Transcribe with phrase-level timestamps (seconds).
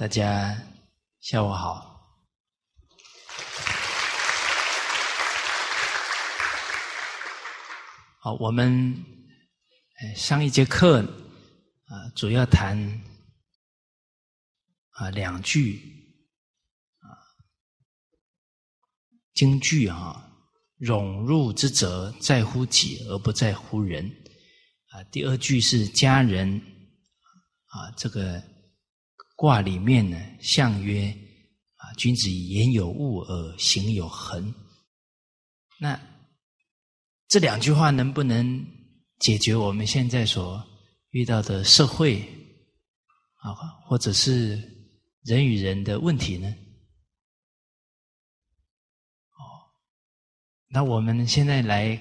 [0.00, 0.56] 大家
[1.20, 2.16] 下午好。
[8.18, 8.96] 好，我们
[10.16, 11.02] 上一节课
[11.84, 12.78] 啊，主要谈
[14.92, 15.78] 啊两句
[17.00, 17.12] 啊
[19.34, 20.32] 京剧啊，
[20.78, 24.10] 融入之责在乎己而不在乎人
[24.92, 25.04] 啊。
[25.12, 26.58] 第二句是家人
[27.66, 28.42] 啊，这个
[29.40, 31.08] 卦里面呢，象曰
[31.76, 34.54] 啊，君子言有物而行有恒。
[35.78, 35.98] 那
[37.26, 38.62] 这两句话能不能
[39.18, 40.62] 解决我们现在所
[41.12, 42.20] 遇到的社会
[43.36, 44.56] 啊，或者是
[45.22, 46.46] 人与人的问题呢？
[49.38, 49.40] 哦，
[50.68, 51.98] 那我们现在来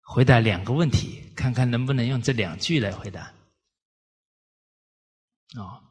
[0.00, 3.34] 回答两个问题，看看能不能用这两句来回答。
[5.58, 5.84] 哦，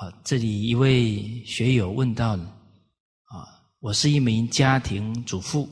[0.00, 3.46] 啊，这里一位学友问到啊，
[3.80, 5.68] 我是一名家庭主妇。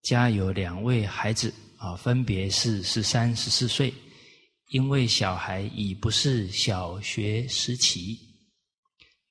[0.00, 3.92] 家有两位孩子啊，分别是十三、十四岁。
[4.70, 8.18] 因为小孩已不是小学时期，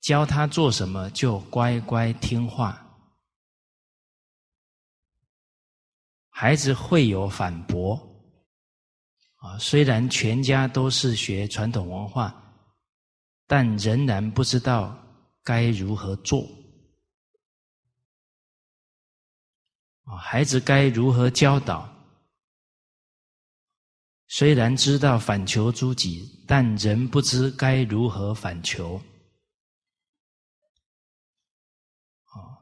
[0.01, 2.79] 教他做什么就乖乖听话。
[6.29, 7.95] 孩子会有反驳
[9.37, 12.46] 啊，虽然全家都是学传统文化，
[13.47, 14.95] 但仍然不知道
[15.43, 16.47] 该如何做。
[20.03, 21.91] 啊，孩子该如何教导？
[24.27, 29.01] 虽然知道反求诸己，但仍不知该如何反求。
[32.25, 32.57] 哦，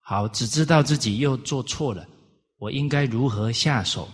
[0.00, 2.08] 好，只知道自己又做错了，
[2.56, 4.04] 我应该如何下手？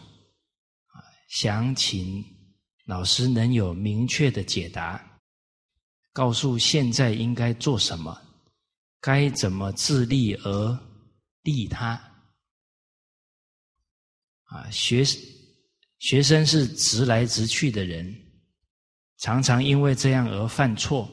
[0.89, 2.25] 啊，想请
[2.87, 5.18] 老师能有明确的解答，
[6.19, 8.21] 告诉现在应该做什么，
[9.01, 10.79] 该怎么自立而
[11.43, 11.93] 利他。
[14.47, 15.05] 啊，学
[16.01, 18.13] 学生是直来直去的人，
[19.19, 21.09] 常常因为这样而犯错，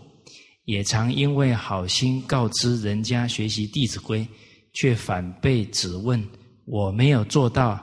[0.63, 4.25] 也常因为好心告知人家学习《弟子规》，
[4.73, 6.27] 却反被指问
[6.65, 7.75] 我没有做到。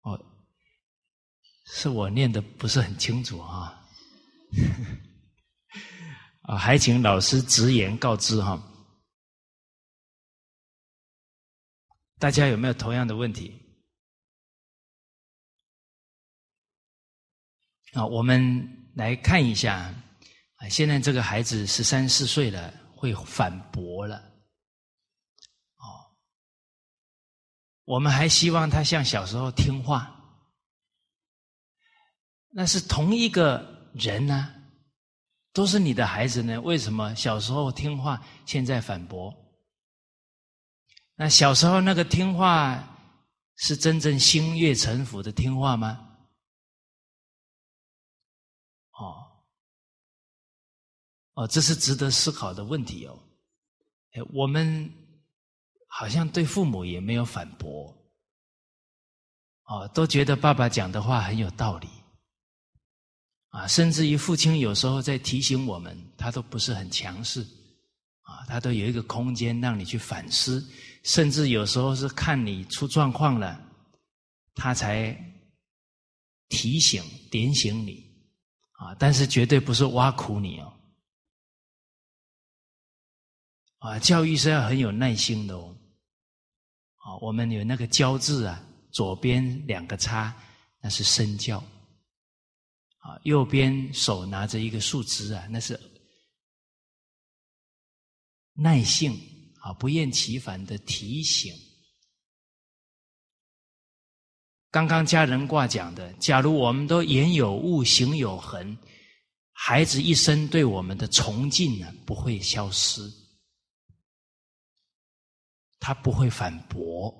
[0.00, 0.24] 哦，
[1.66, 3.84] 是我念的不是很清楚啊，
[6.42, 8.60] 啊，还请老师直言告知哈。
[12.18, 13.60] 大家有没有同样的问题？
[17.92, 19.92] 啊，我们来看一下
[20.56, 24.16] 啊，现在这个孩子十三四岁了，会反驳了。
[25.76, 26.16] 哦，
[27.84, 30.15] 我们还希望他像小时候听话，
[32.58, 34.50] 那是同一个人呢，
[35.52, 39.30] 都是你的孩子呢，为什么小时候听话，现在反驳？
[41.16, 42.82] 那小时候那个听话
[43.56, 46.16] 是真正心悦诚服的听话吗？
[48.92, 49.16] 哦，
[51.34, 53.18] 哦，这是值得思考的问题哦。
[54.12, 54.90] 哎，我们
[55.88, 57.94] 好像对父母也没有反驳，
[59.64, 61.88] 哦，都觉得爸爸讲的话很有道理，
[63.56, 67.40] 啊，甚至于父亲有时候在提醒我们，他都不是很强势，
[68.20, 70.62] 啊，他都有一个空间让你去反思。
[71.04, 73.58] 甚至有时候是看你出状况了，
[74.54, 75.16] 他才
[76.50, 78.04] 提醒点醒你
[78.72, 80.72] 啊，但是绝对不是挖苦你哦。
[83.78, 85.74] 啊，教育是要很有耐心的哦。
[86.96, 90.36] 啊，我们有那个“教”字啊，左边两个叉，
[90.82, 91.58] 那是身教；
[93.06, 95.78] 啊，右边手拿着一个树枝啊，那是
[98.54, 99.16] 耐性。
[99.60, 101.52] 啊，不厌其烦的提醒。
[104.70, 108.78] 刚刚家人卦讲的，假如我们都言有物，行有恒，
[109.50, 113.02] 孩子一生对我们的崇敬呢，不会消失，
[115.80, 117.12] 他不会反驳。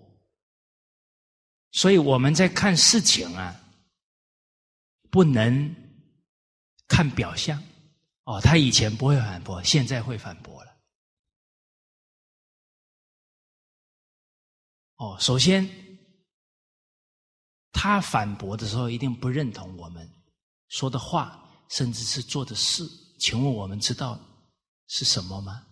[1.72, 3.65] 所以我们在看事情啊，
[5.16, 5.74] 不能
[6.86, 7.58] 看表象。
[8.24, 10.76] 哦，他以前不会反驳，现在会反驳了。
[14.96, 15.66] 哦，首先，
[17.72, 20.06] 他反驳的时候一定不认同我们
[20.68, 22.86] 说的话，甚至是做的事。
[23.19, 24.20] 请问我们知道
[24.88, 25.66] 是什么吗？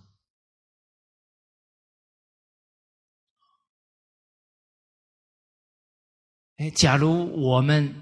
[6.57, 7.93] 哎，假如我们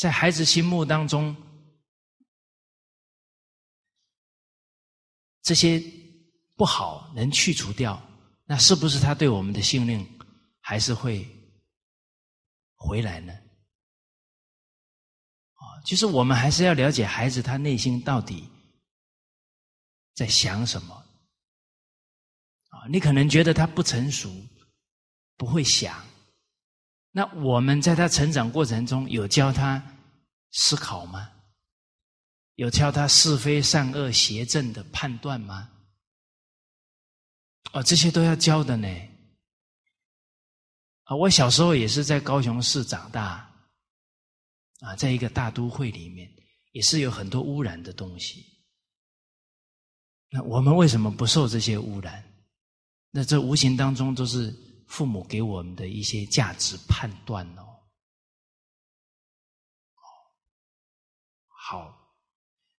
[0.00, 1.36] 在孩子心目当中，
[5.42, 5.78] 这些
[6.56, 8.02] 不好能去除掉，
[8.46, 10.02] 那是不是他对我们的信任
[10.62, 11.28] 还是会
[12.76, 13.34] 回来呢？
[15.56, 18.48] 啊，就是我们还是要了解孩子他内心到底
[20.14, 20.94] 在想什么。
[22.70, 24.34] 啊，你可能觉得他不成熟，
[25.36, 26.08] 不会想。
[27.12, 29.82] 那我们在他成长过程中有教他
[30.52, 31.30] 思考吗？
[32.56, 35.70] 有教他是非善恶邪正的判断吗？
[37.72, 38.88] 哦，这些都要教的呢。
[41.04, 43.50] 啊，我小时候也是在高雄市长大，
[44.80, 46.30] 啊，在一个大都会里面，
[46.72, 48.44] 也是有很多污染的东西。
[50.30, 52.22] 那我们为什么不受这些污染？
[53.10, 54.54] 那这无形当中都是
[54.90, 57.64] 父母给我们的一些价值判断哦。
[61.46, 61.96] 好，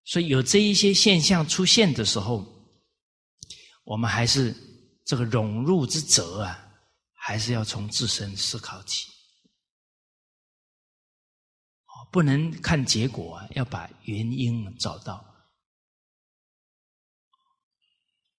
[0.03, 2.45] 所以有这一些现象出现的时候，
[3.85, 4.53] 我们还是
[5.05, 6.61] 这个融入之责啊，
[7.13, 9.09] 还是要从自身思考起。
[12.11, 15.25] 不能看结果啊，要把原因找到。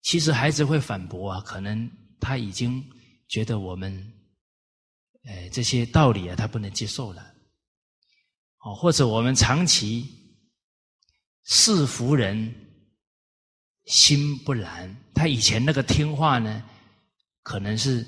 [0.02, 1.90] 其实孩子会反驳啊，可能
[2.20, 2.86] 他已经
[3.32, 3.90] 觉得我们，
[5.24, 7.34] 呃，这些道理啊，他不能接受了，
[8.58, 10.06] 哦，或者我们长期
[11.44, 12.54] 是服人
[13.86, 16.62] 心不然，他以前那个听话呢，
[17.42, 18.06] 可能是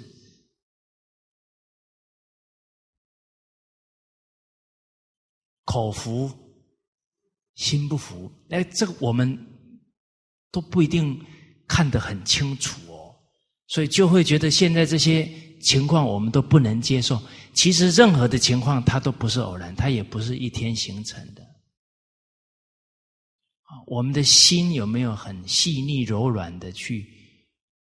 [5.64, 6.30] 口服
[7.54, 9.38] 心不服，哎，这个我们
[10.50, 11.18] 都不一定。
[11.66, 12.78] 看得很清楚，
[13.66, 15.28] 所以就会觉得现在这些
[15.60, 17.20] 情况我们都不能接受。
[17.52, 21.42] 其实任何的情况它都不是偶然，它也不是一天形成的。
[23.86, 27.06] 我们的心有没有很细腻柔软的去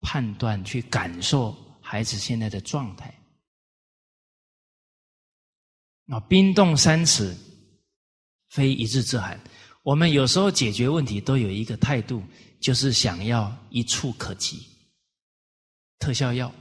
[0.00, 3.12] 判断、去感受孩子现在的状态？
[6.08, 7.34] 啊，冰冻三尺，
[8.50, 9.38] 非一日之寒。
[9.82, 12.22] 我们有时候解决问题都有一个态度。
[12.60, 14.66] 就是想要一触可及，
[16.04, 16.54] 特效药，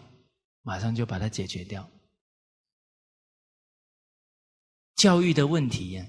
[0.62, 1.86] 马上就把它解决掉。
[4.95, 6.01] 教育的问题，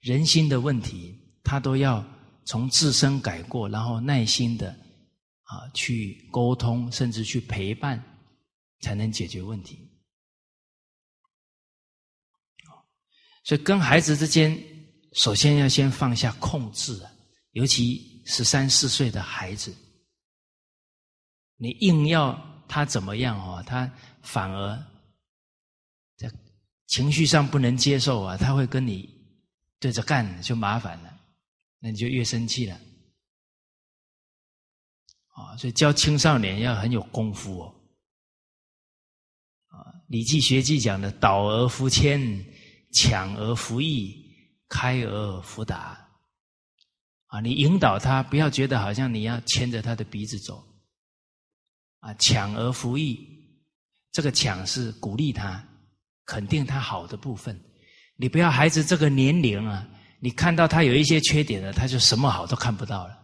[0.00, 2.04] 人心的问题，他都要
[2.44, 4.68] 从自身改过，然后耐心的
[5.44, 7.98] 啊去沟通，甚至去陪伴，
[8.80, 9.88] 才能解决问题。
[13.42, 14.54] 所以跟孩子之间，
[15.14, 17.10] 首先要先放下控制啊，
[17.52, 18.12] 尤其。
[18.24, 19.74] 十三四岁的孩子，
[21.56, 22.32] 你硬要
[22.72, 23.90] 他怎么样哦，他
[24.22, 24.82] 反而
[26.16, 26.26] 在
[26.86, 29.06] 情绪上不能接受啊，他会跟你
[29.78, 31.20] 对着干，就麻烦了，
[31.80, 32.80] 那你就越生气了。
[35.34, 37.74] 啊，所以教青少年要很有功夫哦。
[39.68, 39.76] 啊，
[40.06, 42.42] 《礼记学记》讲的“导而弗谦，
[42.94, 44.16] 强而弗易，
[44.70, 46.08] 开而弗达”。
[47.28, 50.71] 啊，你引导他，不要觉得好像你要牵着他的鼻子走。
[52.02, 53.18] 啊，抢而服役，
[54.10, 55.64] 这个抢是鼓励他，
[56.26, 57.58] 肯定他好的部分。
[58.16, 63.18] 你不要孩子这个年龄啊，你看到他有一些缺点了，他就什么好都看不到了。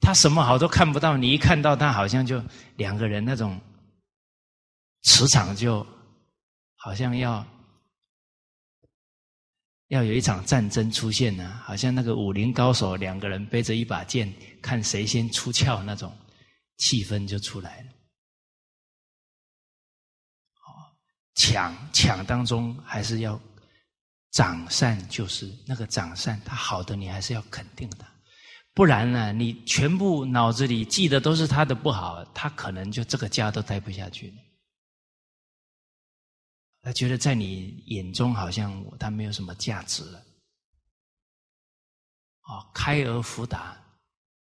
[0.00, 2.42] 他什么好都看不到，你一看到他，好像就
[2.76, 3.60] 两个人那种
[5.02, 5.86] 磁场就
[6.76, 7.46] 好像要。
[9.88, 16.10] 要有一场战争出现呢，好像那个武林高手两个人背着一把剑，看谁先出鞘，那种
[16.76, 17.90] 气氛就出来了。
[21.36, 23.40] 抢抢当中还是要
[24.30, 28.06] 长善，就是那个长善，他好的你还是要肯定他，
[28.72, 34.36] 不然呢，你全部脑子里记得都是他的不好，他可能就这个家都待不下去了。
[36.82, 40.20] 他觉得在你眼中好像他没有什么价值了。
[42.42, 43.76] 哦，开而弗达，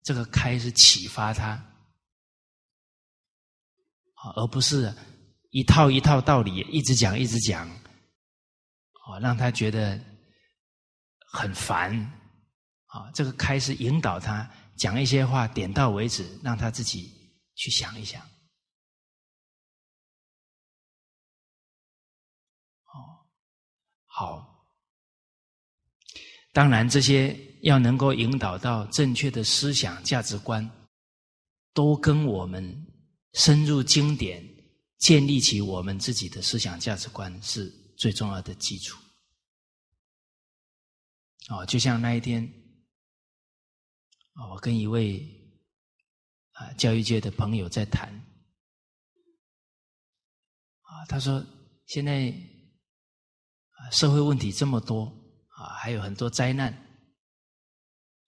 [0.03, 1.62] 这个开是启发他，
[4.37, 4.95] 而不是
[5.50, 7.69] 一套一套道理一直讲一直讲，
[9.07, 9.99] 哦，让他觉得
[11.33, 11.95] 很烦。
[12.87, 17.09] 啊，这个开始引导他讲一些话，点到为止，让他自己
[17.55, 18.21] 去想一想。
[22.87, 23.25] 哦
[24.07, 24.67] 好，
[26.53, 30.69] 当然这些要能够引导到正确的思想价值观，
[31.73, 32.89] 都跟我们
[33.34, 34.44] 深入经典、
[34.99, 38.99] 建立起我们自己的思想价值观是最重要的基础。
[41.49, 42.49] 哦，就像那一天，
[44.50, 45.20] 我跟一位
[46.52, 48.08] 啊教育界的朋友在谈，
[50.82, 51.44] 啊，他说
[51.87, 52.32] 现在
[53.90, 55.06] 社会问题这么多
[55.49, 56.72] 啊，还有很多灾难，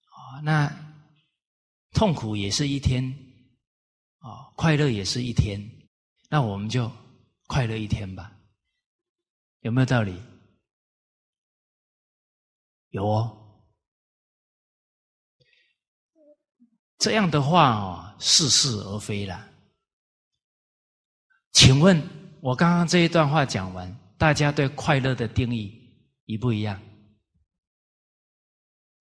[0.07, 0.69] 啊，那
[1.93, 3.15] 痛苦也是一天，
[4.57, 5.61] 快乐也是一天，
[6.29, 6.91] 那我们就
[7.47, 8.33] 快乐一天吧，
[9.61, 10.21] 有没有道理？
[12.91, 13.65] 有哦，
[16.99, 19.49] 这样的话哦，似是而非了。
[21.53, 22.01] 请问，
[22.41, 25.73] 我刚刚这一段话讲完，大家对快乐的定义
[26.27, 26.81] 一不一样？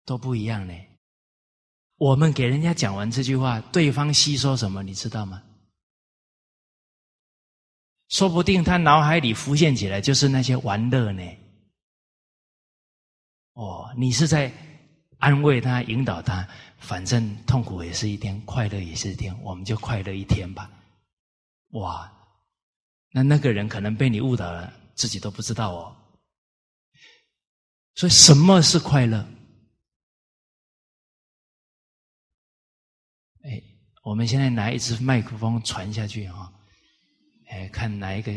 [0.04, 0.74] 都不一样呢。
[2.00, 4.82] 我们给人家讲完这句话，对方吸收什么？
[4.82, 5.42] 你知道吗？
[8.08, 11.22] 说不定他脑海里浮现起来就是那些玩乐呢。
[13.52, 14.50] 哦，你是在
[15.18, 20.70] 安慰他、引导他，反正痛苦也是一天，快乐也是一天，我们就快乐一天吧。
[21.72, 22.10] 哇，
[23.10, 25.94] 那那个人可能被你误导了，自己都不知道哦。
[27.94, 29.22] 所以，什么是快乐？
[34.02, 36.50] 我们现在拿一支麦克风传下去啊，
[37.48, 38.32] 哎，看哪一个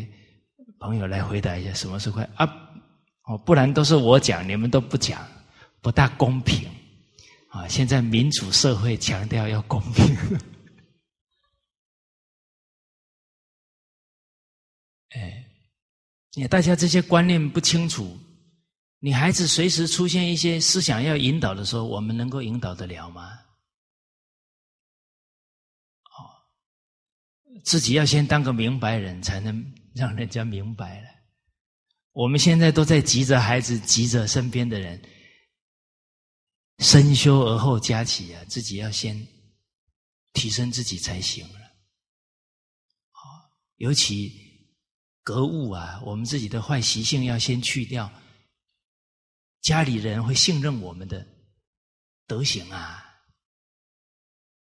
[0.79, 2.45] 朋友来回答一下，什么是快啊？
[3.23, 5.25] 哦，不然都是我讲，你们都不讲，
[5.81, 6.69] 不大公平
[7.51, 7.65] 啊！
[7.69, 10.05] 现在民主社会强调要公平，
[15.15, 15.45] 哎，
[16.33, 18.19] 你大家这些观念不清楚，
[18.99, 23.39] 你孩子随时出现一些思想要引导的时候，我们能够引导得了吗？
[27.63, 31.07] 自己要先当个明白人，才能让人家明白了。
[32.11, 35.01] 我们现在都在急着孩子，急着身边的人，
[36.79, 39.27] 深修而后加起啊，自己要先
[40.33, 41.59] 提升自己才行了。
[43.11, 44.67] 啊，尤其
[45.23, 48.11] 格物啊，我们自己的坏习性要先去掉，
[49.61, 51.25] 家里人会信任我们的
[52.27, 53.03] 德行啊，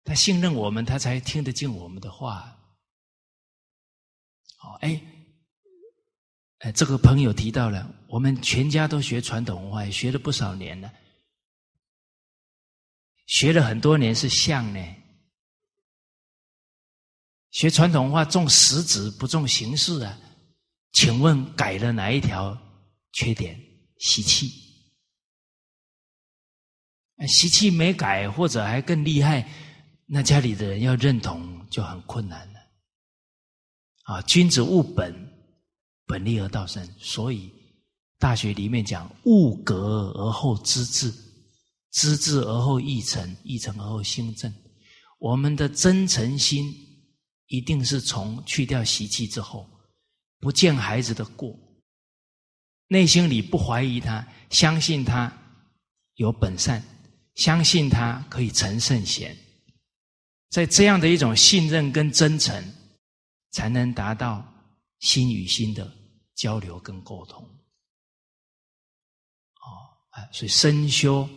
[0.04, 2.60] 他信任我们，他才听得进我们的话。
[4.84, 5.02] 哎。
[6.60, 10.90] 哎，这个朋友提到了，我们全家都学传统文化，学了不少年了，
[13.26, 14.80] 学了很多年是像呢。
[17.52, 20.18] 学传统文化重实质不重形式啊？
[20.94, 22.58] 请问改了哪一条
[23.12, 23.60] 缺点？
[24.00, 24.50] 习气？
[27.28, 29.46] 习气没改，或者还更厉害，
[30.06, 32.53] 那家里的人要认同就很困难。
[34.04, 35.14] 啊，君子务本。
[36.06, 37.50] 本立而道生，所以
[38.20, 41.12] 大学里面讲物格而后知至，
[41.92, 44.54] 知至而后意诚，意诚而后心正。
[45.18, 46.76] 我们的真诚心
[47.48, 49.66] 一定是从去掉习气之后，
[50.42, 51.58] 不见孩子的过，
[52.90, 55.32] 内心里不怀疑他，相信他
[56.16, 56.84] 有本善，
[57.36, 59.36] 相信他可以成圣贤，
[60.50, 62.62] 在这样的一种信任跟真诚，
[63.54, 64.46] 才能达到。
[65.00, 65.94] 心与心的
[66.34, 67.50] 交流跟沟通，哦，
[70.12, 71.28] 啊，所以深修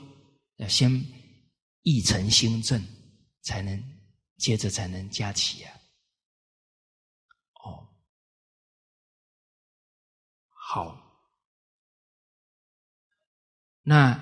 [0.58, 0.88] 要先
[1.82, 2.80] 意诚心正，
[3.42, 3.82] 才能
[4.36, 5.74] 接着才能加起啊。
[7.64, 7.88] 哦，
[10.50, 10.96] 好，
[13.82, 14.16] 那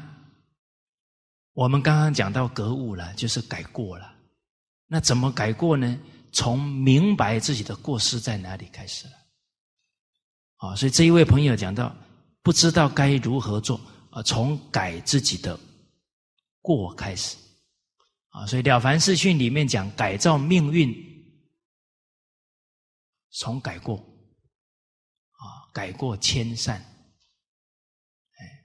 [1.53, 4.17] 我们刚刚讲到格物了，就是改过了。
[4.87, 6.01] 那怎么改过呢？
[6.35, 9.13] 从明白自己的过失在哪里开始了。
[10.57, 11.95] 啊，所以这一位朋友讲到，
[12.43, 15.59] 不知道该如何做啊，从改自己的
[16.61, 17.37] 过开始。
[18.31, 20.93] 啊，所以《了凡四训》里面讲改造命运，
[23.31, 23.97] 从改过。
[25.37, 26.81] 啊，改过迁善，
[28.39, 28.65] 哎，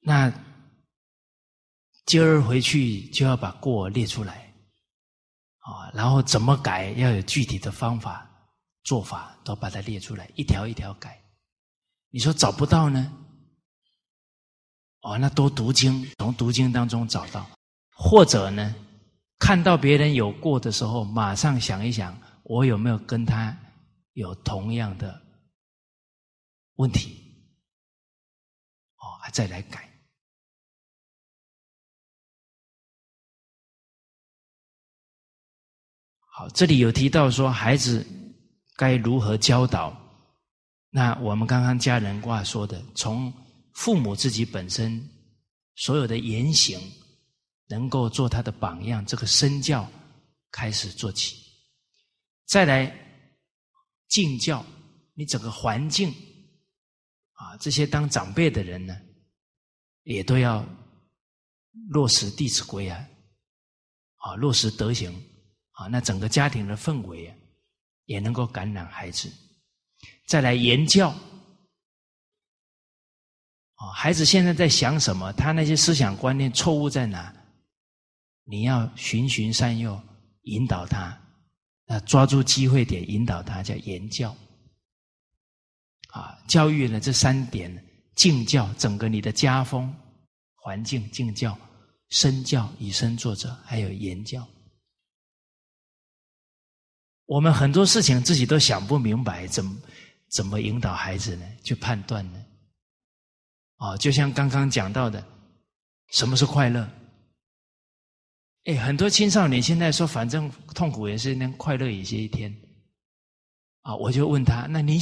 [0.00, 0.30] 那
[2.06, 4.42] 今儿回去就要把过列出来。
[5.60, 8.30] 啊，然后怎么改要有具体的方法
[8.82, 11.18] 做法，都把它列出来，一条一条改。
[12.10, 13.10] 你说找不到呢？
[15.00, 17.48] 哦，那多读经，从读经当中找到，
[17.94, 18.74] 或者呢，
[19.38, 23.56] 看到别人有过的时候，马上想一想，我有没有跟他
[24.12, 25.18] 有同样的
[26.74, 27.22] 问题？
[28.96, 29.93] 哦，再来改。
[36.36, 38.04] 好，这里有提到说孩子
[38.74, 39.96] 该如何教导，
[40.90, 43.32] 那我们刚刚家人话说的，从
[43.74, 45.00] 父母自己本身
[45.76, 46.76] 所有的言行，
[47.68, 49.88] 能够做他的榜样，这个身教
[50.50, 51.36] 开始做起，
[52.46, 52.92] 再来
[54.08, 54.66] 敬教，
[55.14, 56.12] 你整个环境
[57.34, 58.96] 啊，这些当长辈的人呢，
[60.02, 60.66] 也都要
[61.90, 63.08] 落实《弟子规》啊，
[64.16, 65.14] 啊，落实德行。
[65.74, 67.36] 啊，那整个家庭的氛围啊，
[68.06, 69.30] 也能够感染孩子。
[70.26, 71.10] 再来言教，
[73.74, 75.32] 啊，孩子现在在想什么？
[75.34, 77.34] 他那些思想观念错误在哪？
[78.44, 80.00] 你要循循善诱，
[80.42, 81.18] 引导他，
[81.86, 84.36] 啊，抓住机会点引导他，叫言教。
[86.10, 89.92] 啊，教育呢，这三点：敬教，整个你的家风
[90.54, 91.58] 环境；敬教，
[92.10, 94.46] 身教，以身作则；还有言教。
[97.26, 99.76] 我们很多事情自己都想不明白，怎么？
[100.30, 101.46] 怎么引导孩子呢？
[101.62, 102.44] 去判断呢？
[103.76, 105.24] 啊，就像刚刚讲到的，
[106.08, 106.90] 什么是快乐？
[108.64, 112.52] 哎，很多青少年现在说，反正痛苦也是一天，快乐也是一天。
[113.82, 114.98] 啊，我就问他，那你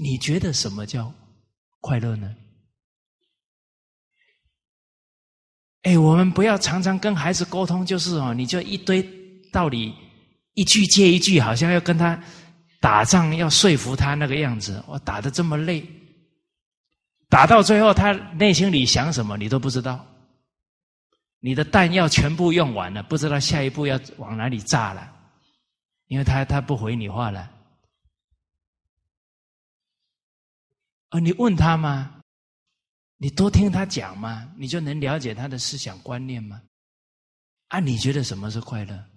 [0.00, 1.12] 你觉得什么叫
[1.80, 2.34] 快乐呢？
[5.82, 9.02] 哎，我们不要常常跟孩子沟通，就是哦，你就一堆
[9.52, 9.94] 道理，
[10.54, 12.22] 一句接一句，好像要跟他。
[12.80, 15.88] 打仗要说服他那个样子，我打的这么累，
[17.28, 20.04] 打到最后他内心里想什么你都不知道，
[21.38, 25.08] 你的弹药全部用完了，不知道下一步要往哪里炸了，
[26.08, 27.48] 因为他他不回你话了，
[31.10, 32.20] 啊你问他吗？
[33.18, 34.52] 你多听他讲吗？
[34.58, 36.60] 你就能了解他的思想观念吗？
[37.68, 39.11] 啊，你觉得什么是快乐？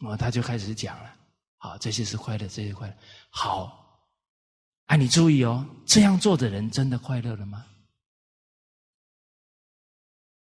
[0.00, 1.14] 哦，他就开始讲了。
[1.58, 2.94] 好，这些是快乐，这些快乐。
[3.30, 4.04] 好，
[4.84, 7.64] 啊，你注意哦，这样做的人真的快乐了吗？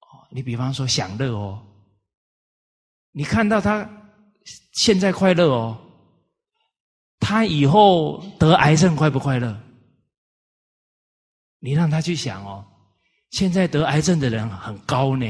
[0.00, 1.66] 哦，你比方说享乐哦，
[3.12, 3.88] 你看到他
[4.72, 5.81] 现在快乐哦，
[7.18, 9.59] 他以后得癌症快不快乐？
[11.61, 12.64] 你让他去想哦，
[13.31, 15.26] 现在得癌症的人很高呢。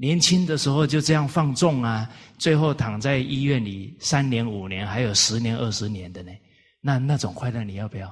[0.00, 6.32] 年轻的时候就这样放纵啊，最后躺在医院里三年五年，还有十年二十年的呢。
[6.80, 8.08] 那那种快乐你要不要？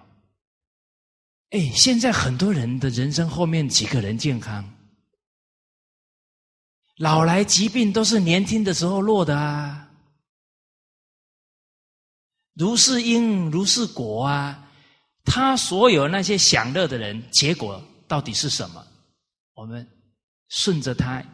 [1.48, 4.62] 哎，现在很多人的人生后面几个人健康，
[6.98, 9.88] 老来疾病都是年轻的时候落的啊。
[12.53, 14.70] 如是因如是果啊，
[15.24, 18.87] 他所有那些享乐的人，结果到底是什么？
[19.55, 19.88] 我们
[20.51, 21.24] 顺着他。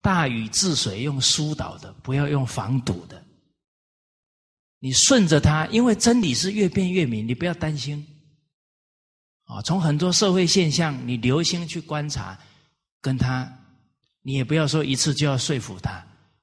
[0.00, 3.24] 大禹治水用疏导的，不要用防堵的。
[4.78, 8.06] 你顺着它，因为真理是越辩越明，你不要担心。
[9.44, 12.38] 啊，从很多社会现象，你留心去观察，
[13.00, 13.50] 跟他，
[14.22, 15.90] 你也不要说一次就要说服他。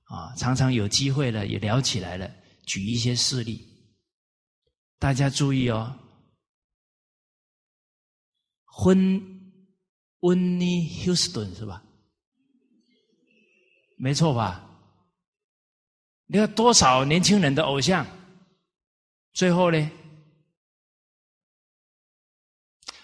[0.06, 2.30] 啊，常常有机会了，也聊起来了，
[2.66, 3.66] 举一些事例。
[5.00, 5.96] 大家注意哦，
[8.86, 9.22] 温
[10.22, 11.82] 温尼休斯顿是吧？
[13.96, 14.62] 没错吧？
[16.28, 18.06] 你看多少年轻人的偶像，
[19.34, 19.92] 最后呢？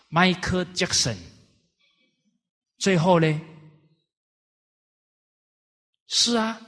[0.08, 1.16] 迈克·杰克逊，
[2.78, 3.42] 最后呢？
[6.08, 6.60] 是啊，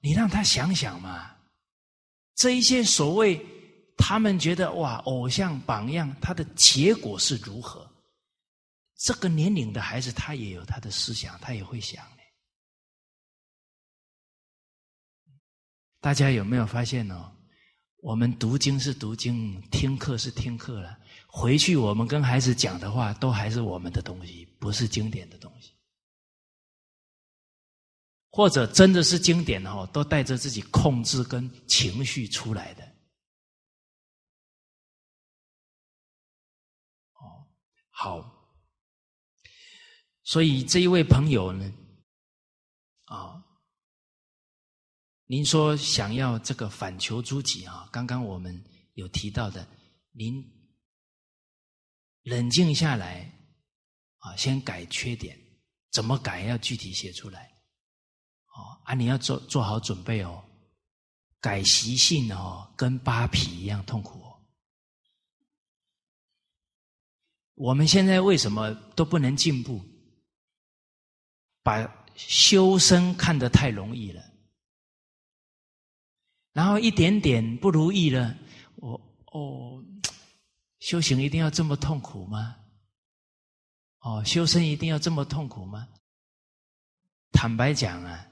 [0.00, 1.34] 你让他想想嘛。
[2.34, 3.44] 这一些所谓
[3.96, 7.90] 他们觉得哇，偶像榜样，他的结果是如何？
[8.96, 12.06] 这个年龄的孩子，他也有他的思想，他也会想。
[16.02, 17.32] 大家有没有发现哦？
[17.98, 20.98] 我们读经是读经，听课是听课了。
[21.28, 25.70] 回去我们跟孩子讲的话，都还是我们的东西，不是经典的东西。
[28.30, 32.84] 或者真的是经典的哦，都带着自己控制跟情绪出来的。
[37.12, 37.46] 哦，
[37.90, 38.28] 好。
[40.24, 41.72] 所以这一位朋友呢，
[45.26, 47.88] 您说想要这个反求诸己啊？
[47.90, 48.62] 刚刚我们
[48.94, 49.66] 有提到的，
[50.12, 50.44] 您
[52.22, 53.32] 冷静下来
[54.18, 55.38] 啊，先改缺点，
[55.90, 57.50] 怎么改要具体写出来
[58.48, 58.94] 哦啊！
[58.94, 60.44] 你要做做好准备哦，
[61.40, 64.28] 改习性哦，跟扒皮一样痛苦哦。
[67.54, 69.80] 我们现在为什么都不能进步？
[71.62, 74.31] 把修身看得太容易了。
[76.52, 78.36] 然后一点点不如意了，
[78.76, 79.00] 我
[79.32, 79.82] 哦，
[80.80, 82.56] 修行一定要这么痛苦吗？
[84.00, 85.88] 哦，修身一定要这么痛苦吗？
[87.32, 88.26] 坦白讲啊，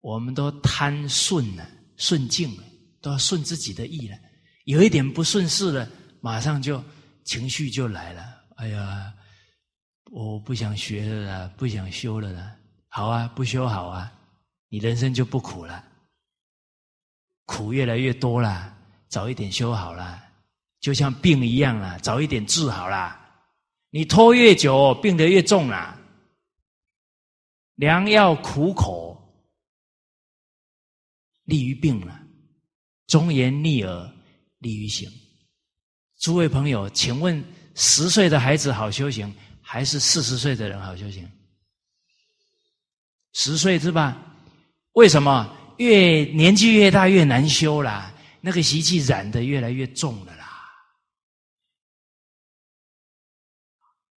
[0.00, 2.64] 我们都贪顺了、顺境了，
[3.00, 4.18] 都要顺自己的意了。
[4.64, 5.88] 有一点不顺势了，
[6.20, 6.84] 马上就
[7.24, 8.44] 情绪就来了。
[8.56, 9.14] 哎呀，
[10.10, 12.54] 我不想学了啦，不想修了啦。
[12.88, 14.12] 好啊，不修好啊，
[14.68, 15.82] 你人生就不苦了。
[17.48, 18.76] 苦越来越多了，
[19.08, 20.22] 早一点修好了，
[20.80, 23.18] 就像病一样了，早一点治好了。
[23.88, 25.98] 你拖越久，病得越重啦。
[27.76, 29.16] 良药苦口，
[31.44, 32.12] 利于病了；
[33.06, 34.12] 忠言逆耳，
[34.58, 35.10] 利于行。
[36.18, 37.42] 诸位朋友，请问
[37.74, 41.26] 十岁的孩子好修行，还是四十岁的人好修行？
[43.32, 44.22] 十岁是吧？
[44.92, 48.12] 为什么越年纪越大越难修啦？
[48.40, 50.44] 那个习气染得越来越重了啦！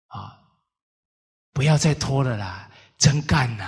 [0.09, 0.39] 啊，
[1.53, 3.65] 不要再拖了啦，真干呐！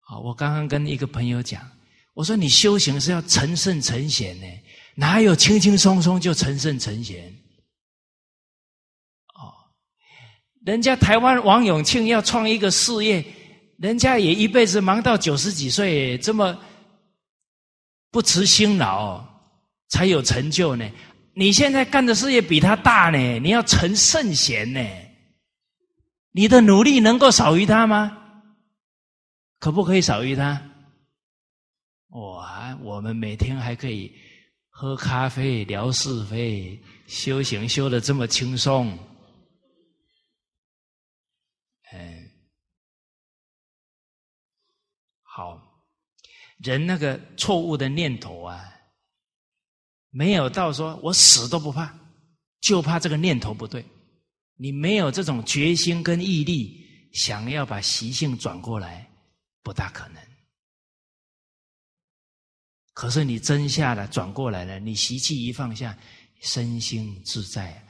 [0.00, 1.70] 啊，我刚刚跟一个朋友讲，
[2.14, 4.46] 我说你修行是要成圣成贤呢，
[4.94, 7.34] 哪有轻轻松松就成圣成贤？
[10.64, 13.24] 人家台湾王永庆要创一个事业，
[13.78, 16.58] 人家也一辈子忙到九十几岁，这么
[18.10, 19.22] 不辞辛劳
[19.88, 20.90] 才有成就呢。
[21.34, 24.80] 你现在干的事业比他大呢，你要成圣贤呢，
[26.32, 28.16] 你的努力能够少于他吗？
[29.58, 30.62] 可不可以少于他？
[32.08, 34.10] 哇，我们每天还可以
[34.70, 38.98] 喝咖啡聊是非，修行修的这么轻松。
[45.36, 45.84] 好，
[46.64, 48.72] 人那个错误的念头啊，
[50.08, 51.94] 没有到说我死都不怕，
[52.62, 53.84] 就怕这个念头不对。
[54.54, 59.06] 你没有这种决心跟毅力，想要把习性转过来，
[59.62, 60.22] 不大可能。
[62.94, 65.94] 可是你真下了，转过来了，你习气一放下，
[66.40, 67.86] 身心自在，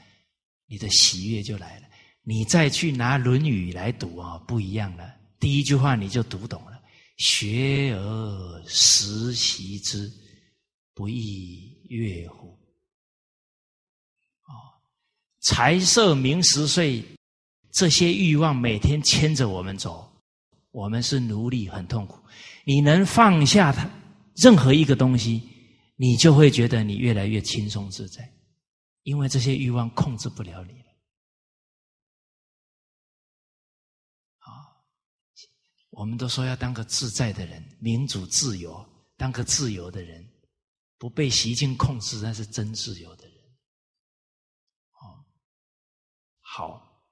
[0.66, 1.86] 你的喜悦就来了。
[2.22, 5.14] 你再去拿《论语》来读啊，不一样了。
[5.38, 6.75] 第一句话你就读懂了。
[7.16, 10.12] 学而时习之，
[10.94, 12.48] 不亦乐乎？
[14.44, 14.52] 哦，
[15.40, 17.02] 财色名食睡，
[17.72, 20.10] 这些欲望每天牵着我们走，
[20.70, 22.18] 我们是奴隶，很痛苦。
[22.64, 23.88] 你能放下它，
[24.34, 25.42] 任何一个东西，
[25.96, 28.30] 你就会觉得你越来越轻松自在，
[29.04, 30.85] 因为这些欲望控制不了你。
[35.96, 40.22] 我们都说要当个自在的人，民主自由，当个自由的人，
[40.98, 43.34] 不被习境控制，那是真自由的人。
[44.92, 45.24] 哦，
[46.42, 47.02] 好，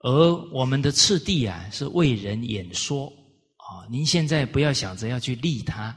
[0.00, 3.06] 而我们的次第啊，是为人演说
[3.56, 3.86] 啊。
[3.88, 5.96] 您现在不要想着要去利他，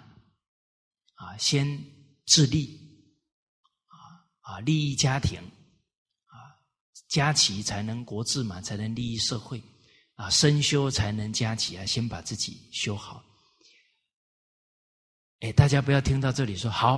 [1.15, 1.67] 啊，先
[2.27, 2.80] 自立。
[4.51, 5.39] 啊，利益家庭，
[6.25, 6.35] 啊，
[7.07, 9.63] 家齐才能国治嘛，才能利益社会，
[10.15, 13.23] 啊，身修才能家齐啊，先把自己修好。
[15.39, 16.97] 哎，大家不要听到这里说好，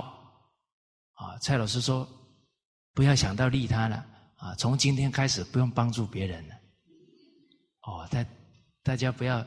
[1.12, 2.08] 啊，蔡老师说
[2.92, 4.04] 不要想到利他了，
[4.36, 6.54] 啊，从今天开始不用帮助别人了。
[7.82, 8.26] 哦，大
[8.82, 9.46] 大家不要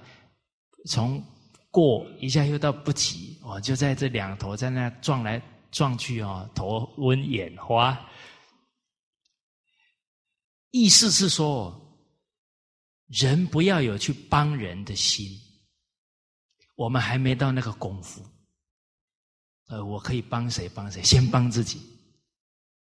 [0.90, 1.22] 从
[1.70, 5.42] 过一下又到不及，哦，就在这两头在那撞来。
[5.78, 7.96] 撞去哦，头昏眼花。
[10.72, 11.80] 意思是说，
[13.06, 15.30] 人不要有去帮人的心。
[16.76, 18.26] 我们还没到那个功夫。
[19.68, 21.80] 呃，我可以帮谁帮谁，先帮自己。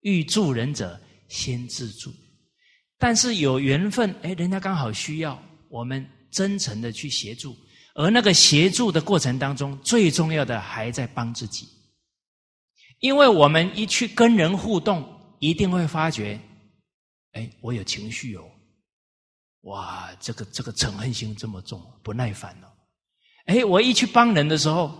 [0.01, 2.13] 欲助人者，先自助。
[2.99, 7.55] 但是有缘分，哎，人家刚好需要，我们真诚的去协助。
[7.95, 11.67] 而那个协助的过程当中，最重要的还在帮自己。
[12.99, 15.07] 因为我们一去跟人互动，
[15.39, 16.39] 一定会发觉，
[17.33, 18.43] 哎，我有情绪哦，
[19.61, 22.67] 哇，这个这个嗔恨心这么重，不耐烦哦。
[23.45, 24.91] 哎，我一去帮人的时候，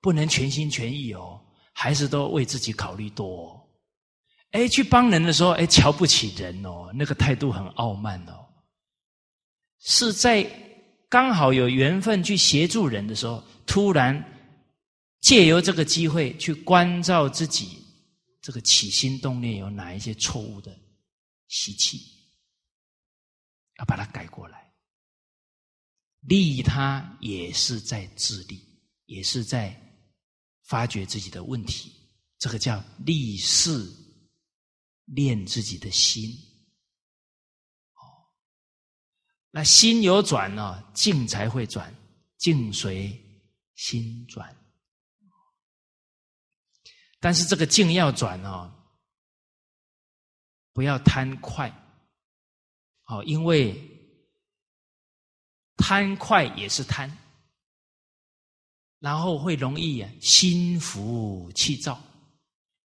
[0.00, 1.40] 不能全心全意哦，
[1.72, 3.58] 还是都为自己考虑多。
[4.52, 8.46] 哎，去帮人的时候，哎，瞧不起人哦，那个态度很傲慢哦。
[9.80, 10.46] 是在
[11.08, 14.22] 刚好有缘分去协助人的时候，突然。
[15.20, 17.78] 借由这个机会去关照自己，
[18.40, 20.76] 这个起心动念有哪一些错误的
[21.48, 22.00] 习气，
[23.78, 24.72] 要把它改过来。
[26.22, 28.62] 利他也是在自利，
[29.06, 29.74] 也是在
[30.64, 31.92] 发掘自己的问题。
[32.38, 33.90] 这个叫立事，
[35.04, 36.30] 练自己的心。
[37.94, 38.04] 哦，
[39.50, 41.94] 那心有转呢，境才会转，
[42.36, 43.18] 境随
[43.74, 44.54] 心转。
[47.20, 48.72] 但是这个境要转哦，
[50.72, 51.70] 不要贪快。
[53.04, 53.76] 哦，因为
[55.76, 57.10] 贪快也是贪，
[59.00, 62.00] 然后会容易啊心浮气躁。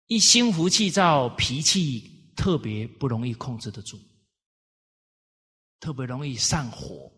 [0.08, 4.00] 一心浮气躁，脾气特别不容易控制得住，
[5.80, 7.12] 特别容易上火。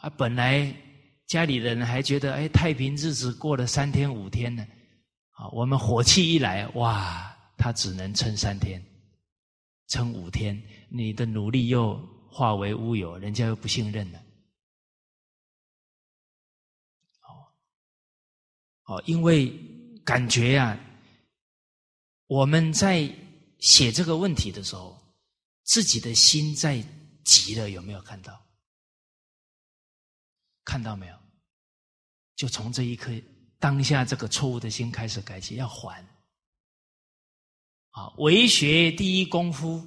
[0.00, 0.72] 啊，本来
[1.26, 4.64] 家里人还觉得，哎，太平日子过了三天五天呢，
[5.40, 8.84] 啊，我们火气一来，哇，他只能撑三天，
[9.88, 11.96] 撑五天，你的努力又
[12.30, 14.18] 化为乌有，人家又不信任了。
[17.22, 17.32] 哦，
[18.84, 19.50] 哦，因为
[20.04, 20.78] 感觉呀。
[22.26, 23.12] 我们在
[23.58, 24.96] 写这个问题的时候，
[25.64, 26.80] 自己的心在
[27.24, 28.46] 急了，有没有看到？
[30.64, 31.16] 看到没有？
[32.36, 33.10] 就从这一刻
[33.60, 36.04] 当下这个错误的心开始改起，要还。
[37.90, 39.86] 啊，为学第一功夫，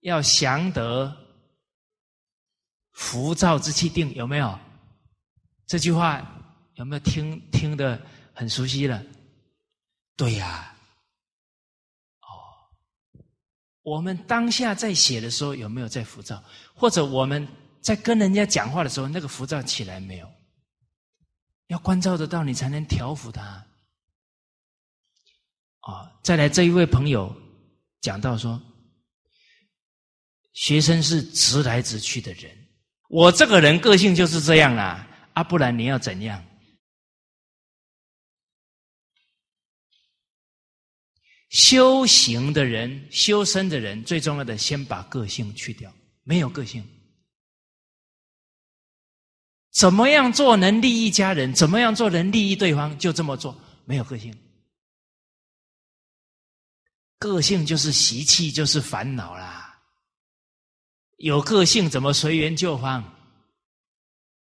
[0.00, 1.16] 要降得
[2.92, 4.58] 浮躁之气定，有没有？
[5.66, 6.20] 这句话
[6.74, 8.00] 有没有听听的
[8.34, 9.02] 很熟悉了？
[10.16, 10.74] 对呀。
[12.22, 12.26] 哦
[13.82, 16.42] 我们当下在写的时候有没有在浮躁？
[16.74, 17.46] 或者我们
[17.80, 20.30] 在跟人家讲话的时候，那个浮躁起来没有？
[21.70, 23.42] 要关照得到，你才能调服他。
[25.80, 27.34] 啊，再来这一位朋友
[28.00, 28.60] 讲到说，
[30.52, 32.52] 学生是直来直去的人，
[33.08, 36.44] 我这个人个性就是这样啦，啊，不然你要怎样？
[41.50, 45.92] 修行的人、修身的人，最重要的，先把个性去掉。
[46.24, 46.84] 没有个性，
[49.70, 51.52] 怎么样做能利益家人？
[51.54, 52.96] 怎么样做能利益对方？
[52.98, 53.56] 就这么做。
[53.84, 54.36] 没有个性，
[57.18, 59.80] 个性就是习气，就是烦恼啦。
[61.18, 63.04] 有个性怎么随缘就方？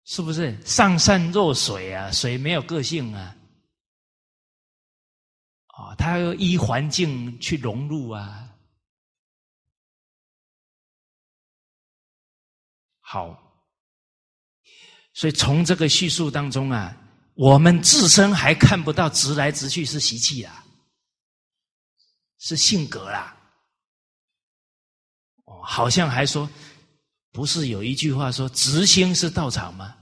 [0.04, 2.10] 是不是上善若水啊？
[2.10, 3.36] 水没有个性啊？
[5.68, 8.48] 啊，他要依环境去融入啊。
[13.00, 13.43] 好，
[15.14, 16.94] 所以从这个叙述当中啊，
[17.34, 20.64] 我们自身还看不到直来直去是习气啊，
[22.38, 23.34] 是性格啦。
[25.44, 26.50] 哦，好像还说，
[27.32, 29.94] 不是有一句话说“直心是道场”吗？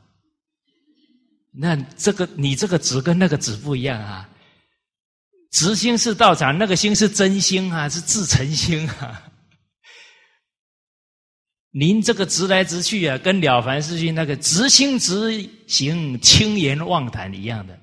[1.53, 4.29] 那这个你这个“直”跟那个“直”不一样啊。
[5.51, 9.31] 直心是道场，那个心是真心啊，是自诚心啊。
[11.75, 17.81] 您这个直来直去啊，跟了凡四训那个直心直行、轻言妄谈一样的，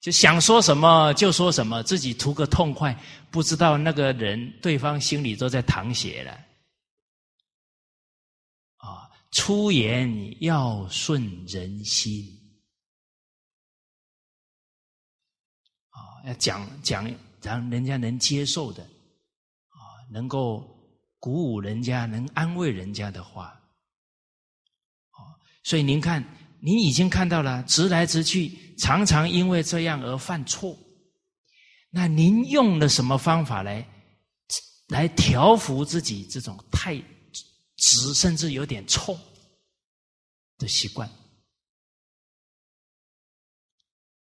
[0.00, 2.96] 就想说什么就说什么，自己图个痛快，
[3.32, 6.32] 不知道那个人对方心里都在淌血了。
[8.76, 12.24] 啊，出言要顺人心。
[15.88, 19.78] 啊要讲讲让人家能接受的，啊，
[20.12, 20.73] 能够
[21.24, 23.48] 鼓舞人家、能安慰人家的话，
[25.12, 25.24] 哦，
[25.62, 26.22] 所以您看，
[26.60, 30.76] 您已经看到了直来直去，常常因为这样而犯错。
[31.88, 33.88] 那您用了什么方法来
[34.88, 36.94] 来调服自己这种太
[37.78, 39.18] 直，甚至有点冲
[40.58, 41.08] 的习惯？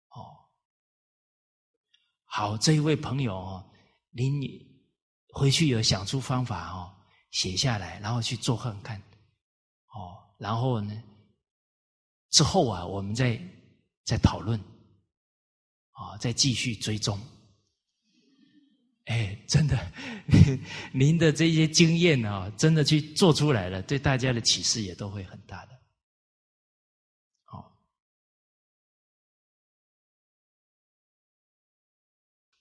[0.09, 0.51] 哦
[2.25, 3.71] 好，这一位朋友哦，
[4.11, 4.68] 您
[5.33, 6.91] 回去有想出方法哦，
[7.31, 8.97] 写下来，然后去做看看，
[9.95, 11.03] 哦，然后呢，
[12.31, 13.41] 之后啊，我们再
[14.05, 14.59] 再讨论，
[15.93, 17.19] 啊，再继续追踪。
[19.07, 19.93] 哎，真的，
[20.93, 25.78] 您的这些经验啊，真的去做出来了，对大家的启示也都会很大的。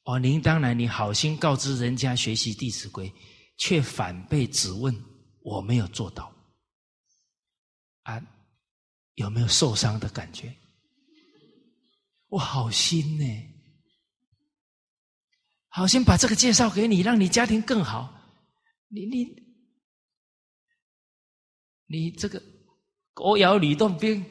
[0.07, 3.09] 哦，您当然，你好心告知人家学习《弟子规》，
[3.57, 4.95] 却反被质问，
[5.41, 6.33] 我没有做到，
[8.03, 8.25] 啊，
[9.15, 10.55] 有没有受伤的感觉？
[12.27, 13.25] 我好心呢，
[15.67, 18.13] 好心把这个介绍给你，让你家庭更好。
[18.87, 19.25] 你你
[21.87, 22.41] 你这个
[23.13, 24.23] 狗咬吕洞宾，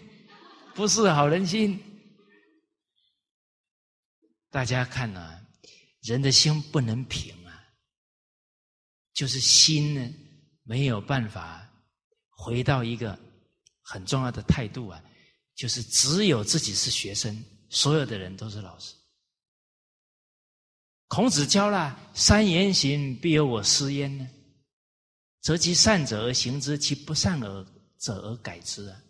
[0.75, 1.79] 不是好人心。
[4.49, 5.46] 大家看呐，
[6.07, 7.67] 人的心不能平啊，
[9.13, 10.15] 就是心呢
[10.63, 11.69] 没有办法
[12.29, 13.19] 回到一个
[13.83, 15.03] 很重要的态度啊，
[15.57, 18.95] 就是只有自己是学生，所有的人都是老师。
[21.09, 24.29] 孔子教了“三言行，必有我师焉”呢，
[25.41, 27.65] 择其善者而行之，其不善而
[27.99, 29.03] 者而改之啊。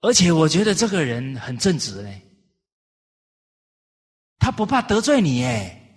[0.00, 2.22] 而且我觉得这个人很正直呢，
[4.42, 5.94] 他不怕得罪你哎，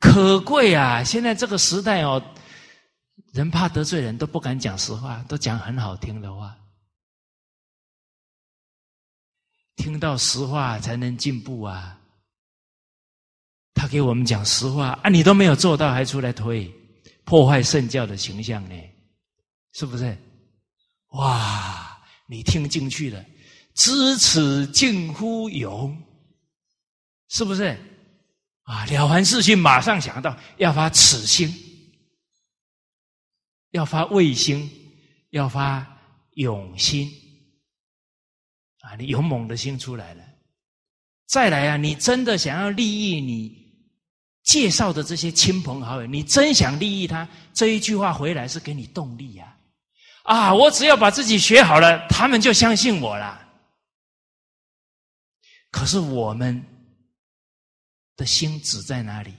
[0.00, 1.04] 可贵啊！
[1.04, 2.20] 现在这个时代哦，
[3.32, 6.58] 人怕得罪人都不敢讲实话，都讲很好听的话，
[9.76, 11.96] 听到实话才能进步啊。
[13.72, 16.68] 他给我们讲实话啊，你都没有做到，还出来推，
[17.22, 18.74] 破坏圣教的形象呢？
[19.74, 20.18] 是不是？
[21.10, 23.24] 哇，你听进去了，
[23.74, 25.96] 知耻近乎勇，
[27.30, 27.78] 是不是？
[28.64, 31.52] 啊，了凡四训马上想到要发此心，
[33.70, 34.70] 要发畏心，
[35.30, 35.84] 要发
[36.34, 37.10] 勇心，
[38.80, 40.24] 啊，你勇猛的心出来了。
[41.26, 43.58] 再来啊，你真的想要利益你？
[44.42, 47.28] 介绍的这些亲朋好友，你真想利益他？
[47.52, 49.56] 这一句话回来是给你动力呀！
[50.24, 53.48] 啊，我只要把自己学好了，他们就相信我了。
[55.70, 56.64] 可是我们
[58.20, 59.34] 的心指在哪里？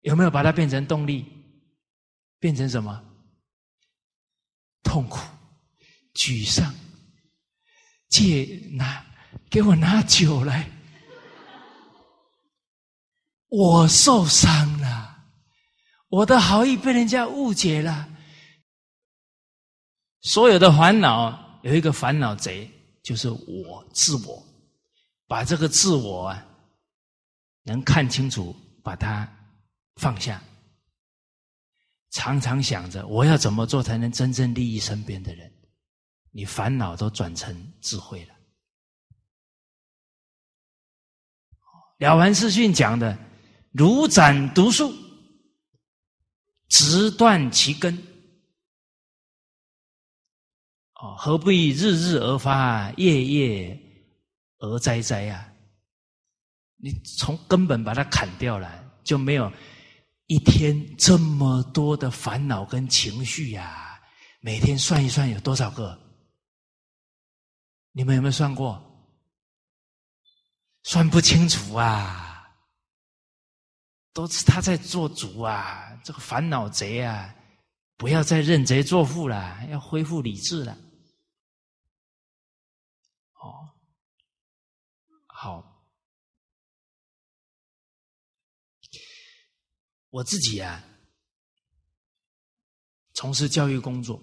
[0.00, 1.26] 有没有把它变成动力？
[2.38, 3.04] 变成什么？
[4.82, 5.18] 痛苦、
[6.14, 6.74] 沮丧，
[8.08, 9.04] 借拿
[9.50, 10.66] 给我拿酒来。
[13.48, 15.26] 我受伤了，
[16.08, 18.08] 我的好意被人家误解了，
[20.22, 22.70] 所有的烦恼有一个烦恼贼，
[23.04, 24.47] 就是我自我，
[25.28, 26.44] 把这个自我啊
[27.62, 29.30] 能看清楚，把它
[29.94, 30.42] 放下，
[32.10, 35.52] 常常想着我要怎么做才能真正利益身边的人，
[36.32, 38.34] 你烦恼都转成智慧了。
[41.98, 43.16] 了凡四训讲的。
[43.70, 44.92] 如斩毒树，
[46.68, 47.94] 直断其根。
[50.94, 53.78] 哦，何不以日日而发，夜夜
[54.58, 55.52] 而哉哉呀？
[56.76, 59.52] 你从根本把它砍掉了，就没有
[60.26, 64.00] 一天这么多的烦恼跟情绪呀。
[64.40, 65.98] 每天算一算有多少个？
[67.92, 68.80] 你们有没有算过？
[70.84, 72.26] 算不清楚啊。
[74.14, 75.96] 都是他在做主啊！
[76.02, 77.32] 这个烦恼贼啊，
[77.96, 80.72] 不要再认贼作父了，要恢复理智了。
[83.34, 83.68] 哦，
[85.40, 85.86] 好，
[90.10, 90.84] 我自己啊，
[93.14, 94.20] 从事教育工作，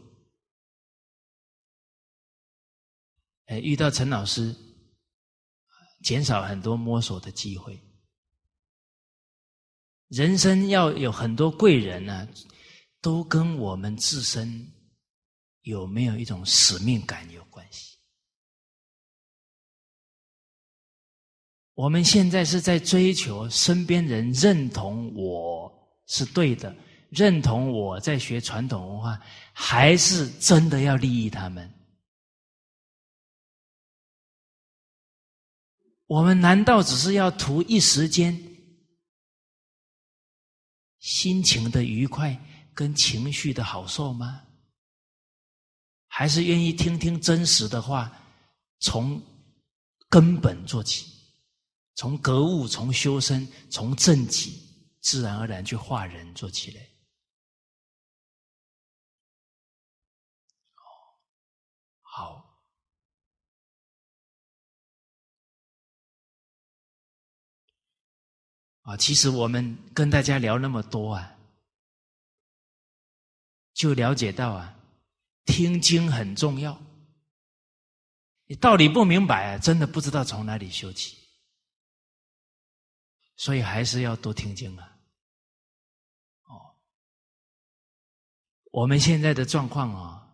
[3.45, 4.53] 哎，遇到陈老师，
[6.03, 7.81] 减少很多摸索的机会。
[10.09, 12.27] 人生要有很多贵人呢，
[12.99, 14.69] 都跟我们自身
[15.61, 17.94] 有没有一种使命感有关系。
[21.75, 25.71] 我们现在是在追求身边人认同我
[26.07, 26.73] 是对的，
[27.09, 29.21] 认同我在学传统文化，
[29.53, 31.69] 还是真的要利益他们？
[36.07, 38.41] 我们难道只是要图一时间？
[40.99, 42.39] 心情的愉快
[42.73, 44.43] 跟情绪的好受吗？
[46.07, 48.11] 还是愿意听听真实的话，
[48.79, 49.21] 从
[50.07, 51.05] 根本做起，
[51.95, 54.61] 从格物、从修身、从正己，
[55.01, 56.81] 自然而然去化人做起来。
[62.01, 62.43] 好。
[68.81, 71.35] 啊，其实我们跟大家聊那么多啊，
[73.73, 74.77] 就了解到啊，
[75.45, 76.79] 听经很重要。
[78.45, 81.17] 你道理不明白啊，真的不知道从哪里修起，
[83.35, 84.97] 所以还是要多听经啊。
[86.43, 86.75] 哦，
[88.71, 90.27] 我们现在的状况啊，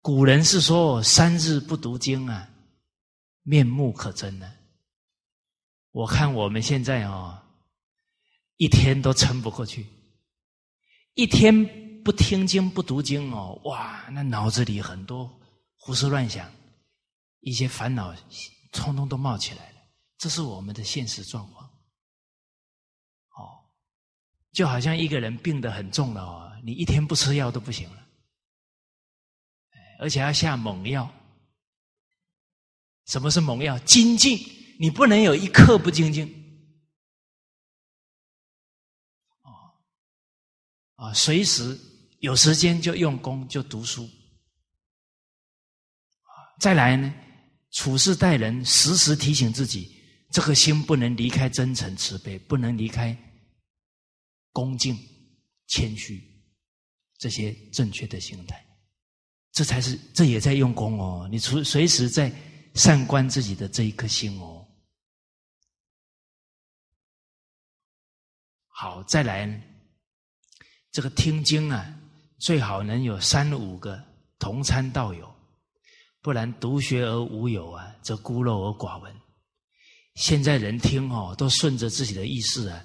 [0.00, 2.48] 古人是说三日不读经啊，
[3.42, 4.52] 面目可憎呢。
[5.90, 7.40] 我看我们现在哦，
[8.56, 9.86] 一天都撑不过去，
[11.14, 15.28] 一天不听经不读经哦，哇，那脑子里很多
[15.76, 16.50] 胡思乱想，
[17.40, 18.14] 一些烦恼
[18.72, 19.77] 通通都冒起来了。
[20.18, 21.64] 这是我们的现实状况。
[23.30, 23.64] 哦，
[24.52, 28.06] 就好像一个人病得很重了哦，你一天不吃药都不行了，
[30.00, 31.08] 而且要下猛药。
[33.06, 33.78] 什么是猛药？
[33.78, 34.38] 精进，
[34.78, 36.28] 你不能有一刻不精进。
[39.42, 39.72] 哦，
[40.96, 41.78] 啊，随时
[42.18, 44.06] 有时间就用功，就读书。
[46.60, 47.14] 再来呢，
[47.70, 49.97] 处事待人，时时提醒自己，
[50.30, 53.16] 这颗心不能离开真诚慈悲，不能离开
[54.52, 54.96] 恭敬、
[55.66, 56.22] 谦虚
[57.18, 58.64] 这些正确的心态。
[59.52, 61.28] 这才是，这也在用功哦。
[61.30, 62.32] 你随随时在。
[62.74, 64.64] 善观自己的这一颗心哦，
[68.68, 69.60] 好，再来，
[70.92, 72.00] 这个听经啊，
[72.38, 74.00] 最好能有三五个
[74.38, 75.34] 同参道友，
[76.20, 79.17] 不然独学而无友啊，则孤陋而寡闻。
[80.18, 82.84] 现在人听哦，都顺着自己的意思啊，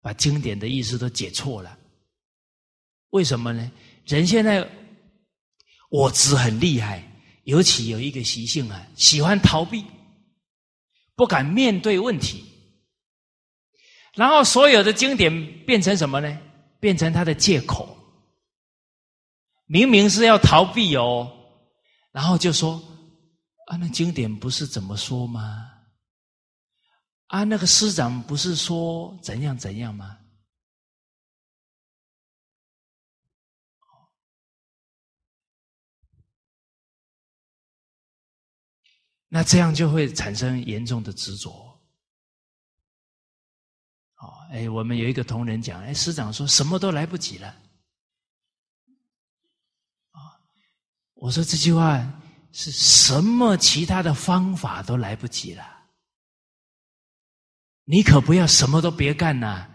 [0.00, 1.78] 把经典的意思都解错了。
[3.10, 3.70] 为什么呢？
[4.06, 4.66] 人现在
[5.90, 7.04] 我执很厉害。
[7.44, 9.82] 尤其有一个习性啊，喜欢逃避，
[11.14, 12.44] 不敢面对问题，
[14.14, 16.38] 然后所有的经典变成什么呢？
[16.78, 17.96] 变成他的借口。
[19.64, 21.30] 明明是要逃避哦，
[22.12, 22.82] 然后就说
[23.68, 25.67] ：“啊，那经典不是怎么说吗？
[27.28, 30.18] 啊，那个师长不是说怎样怎样吗？”
[39.30, 41.50] 那这样就会产生严重的执着。
[44.16, 47.48] 哦，哎，我们有一个同仁讲，哎，师长说什么都来不及了。
[50.12, 50.40] 啊，
[51.12, 51.98] 我说这句话
[52.52, 53.54] 是什么？
[53.58, 55.77] 其他的方法都来不及了。
[57.88, 59.68] 你可不要什么都别干呐。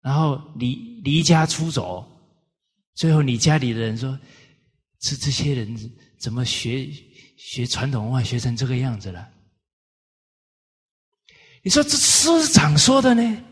[0.00, 2.10] 然后离离家出走，
[2.94, 4.18] 最后你家里的人说：
[4.98, 5.76] 这这些人
[6.18, 6.90] 怎么学？
[7.42, 9.26] 学传统文化学成这个样子了，
[11.62, 13.44] 你说这师长说的呢？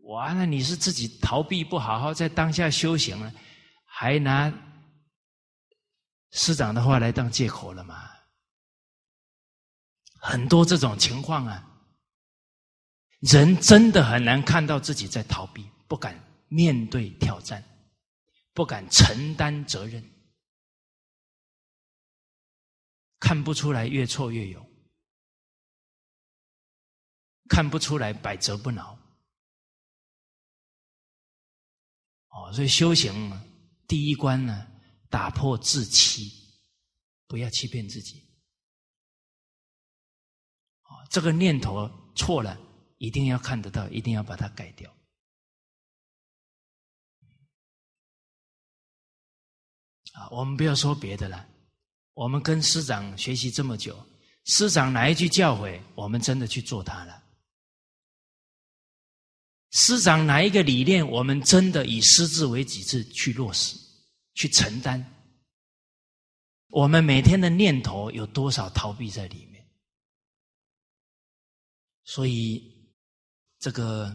[0.00, 3.32] 完了，你是自己逃避不好好在当下修行了，
[3.84, 4.52] 还拿
[6.32, 8.10] 师长的话来当借口了吗？
[10.20, 11.64] 很多这种情况啊，
[13.20, 17.62] 人真的很难看到自己在逃避，不敢面对挑战，
[18.52, 20.02] 不敢承担责任。
[23.18, 24.64] 看不出来越挫越勇，
[27.48, 28.96] 看不出来百折不挠。
[32.28, 33.32] 哦，所以修行
[33.88, 34.68] 第一关呢，
[35.10, 36.30] 打破自欺，
[37.26, 38.20] 不要欺骗自己。
[40.84, 42.56] 哦，这个念头错了，
[42.98, 44.92] 一定要看得到，一定要把它改掉。
[50.12, 51.48] 啊，我们不要说别的了。
[52.14, 54.04] 我们跟师长学习这么久，
[54.44, 57.22] 师长哪一句教诲，我们真的去做它了？
[59.70, 63.76] 师长哪一个理念，我们真的以师字为己字去落实、
[64.34, 65.04] 去承担？
[66.68, 69.64] 我们每天的念头有多少逃避在里面？
[72.04, 72.77] 所以
[73.58, 74.14] 这个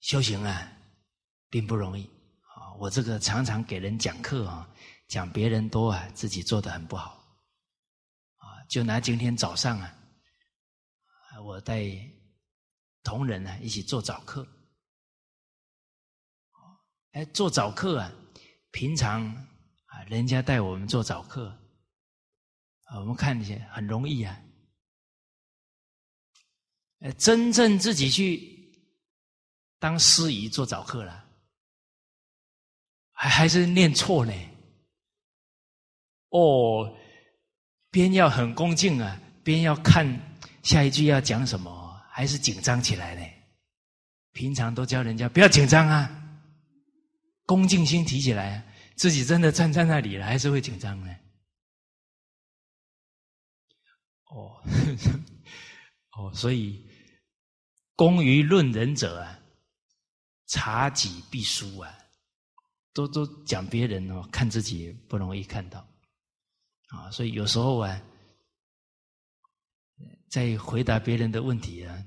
[0.00, 0.72] 修行啊，
[1.48, 2.04] 并不容易
[2.56, 2.72] 啊！
[2.78, 4.68] 我这个常常给人讲课啊。
[5.08, 7.12] 讲别人多啊，自己做的很不好，
[8.36, 9.98] 啊，就拿今天早上啊，
[11.42, 11.82] 我带
[13.02, 14.46] 同仁呢一起做早课，
[17.12, 18.12] 哎，做早课啊，
[18.70, 19.24] 平常
[19.86, 21.48] 啊，人家带我们做早课，
[22.82, 24.38] 啊，我们看起来很容易啊，
[27.00, 28.72] 呃，真正自己去
[29.78, 31.24] 当司仪做早课了，
[33.12, 34.32] 还还是念错呢。
[36.30, 36.96] 哦，
[37.90, 40.06] 边要很恭敬啊，边要看
[40.62, 43.34] 下一句要讲什么，还是紧张起来嘞。
[44.32, 46.40] 平常都教人家不要紧张啊，
[47.46, 51.16] 恭敬心提起来，自己真的站在那里了，还是会紧张呢。
[54.24, 54.62] 哦，
[56.18, 56.86] 哦，所以
[57.98, 59.40] 工于论人者啊
[60.46, 61.92] 察己必输啊。
[62.94, 65.84] 都都讲别人哦看自己不容易看到。
[66.90, 68.00] 啊所以有时候啊
[70.28, 72.04] 在回答别人的问题啊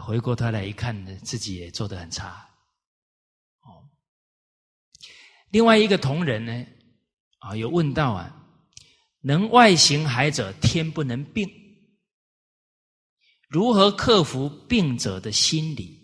[0.00, 2.44] 回过头来一看呢自己也做得很差。
[3.60, 3.86] 哦。
[5.50, 6.66] 另外一个同仁呢
[7.38, 8.44] 啊有问到啊
[9.20, 11.61] 能外行海者天不能病。
[13.52, 16.00] 如何克服病者的心理？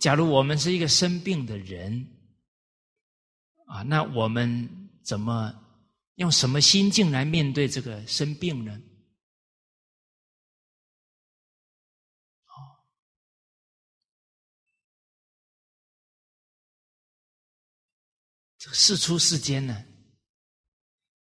[0.00, 2.04] 假如我们是一个生病的人，
[3.66, 5.54] 啊，那我们怎么
[6.16, 8.82] 用什么心境来面对这个生病呢？
[18.58, 19.84] 这个事出世间呢，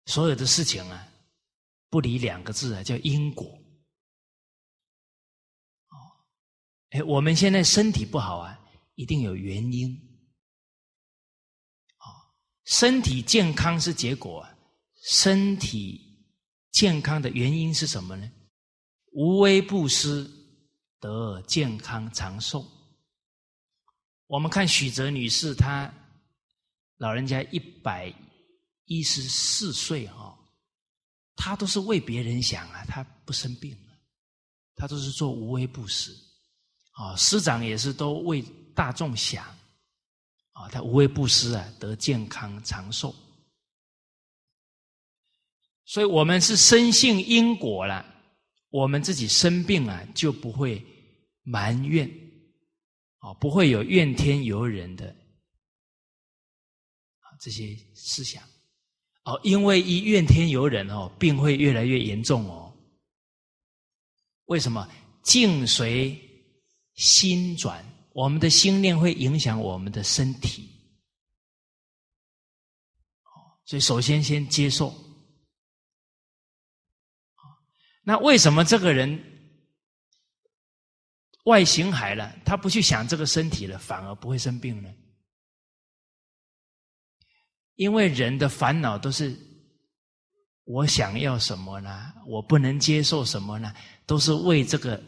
[0.07, 1.09] 所有的事情啊，
[1.95, 3.47] 不离两个字啊，叫因果。
[5.91, 5.95] 哦，
[6.91, 8.59] 哎，我们现在身体不好啊，
[8.97, 9.95] 一定有原因。
[11.99, 12.11] 哦，
[12.65, 14.59] 身体健康是结果啊，
[15.05, 16.01] 身体
[16.73, 18.29] 健康的原因是什么呢？
[19.13, 20.29] 无微不施，
[20.99, 22.67] 得健康长寿。
[24.27, 25.95] 我们看许哲女士，她。
[26.97, 28.13] 老人家一百
[28.87, 30.37] 一十四岁哈，
[31.37, 33.77] 他都是为别人想啊，他不生病
[34.77, 36.13] 他都是做无微不施
[36.93, 37.15] 啊。
[37.17, 38.43] 师长也是都为
[38.75, 39.45] 大众想
[40.53, 43.15] 啊，他无微不施啊，得健康长寿。
[45.85, 48.05] 所以我们是深信因果了，
[48.71, 50.85] 我们自己生病啊，就不会
[51.43, 52.09] 埋怨
[53.19, 55.15] 啊，不会有怨天尤人的。
[57.41, 58.43] 这些思想，
[59.25, 62.73] 哦，因为一怨天尤人哦，病会越来越严重哦。
[64.47, 64.87] 为什么？
[65.23, 66.21] 境随
[66.95, 70.69] 心转，我们的心念会影响我们的身体。
[73.65, 74.95] 所以首先先接受。
[78.03, 79.19] 那为什么这个人
[81.45, 84.95] 外形海了，他不去想这个身体了，反而不会生病呢？
[87.77, 89.37] 因为人的烦恼都是
[90.65, 92.13] 我想要什么呢？
[92.27, 93.75] 我不能接受什么呢？
[94.07, 95.03] 都是为这个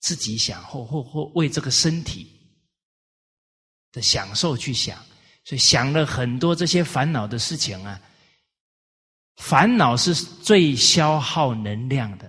[0.00, 2.30] 自己想，或或或为这个身体
[3.92, 4.98] 的享受去想，
[5.44, 8.00] 所以想了很多这些烦恼的事情啊。
[9.36, 12.26] 烦恼是最消耗能量的。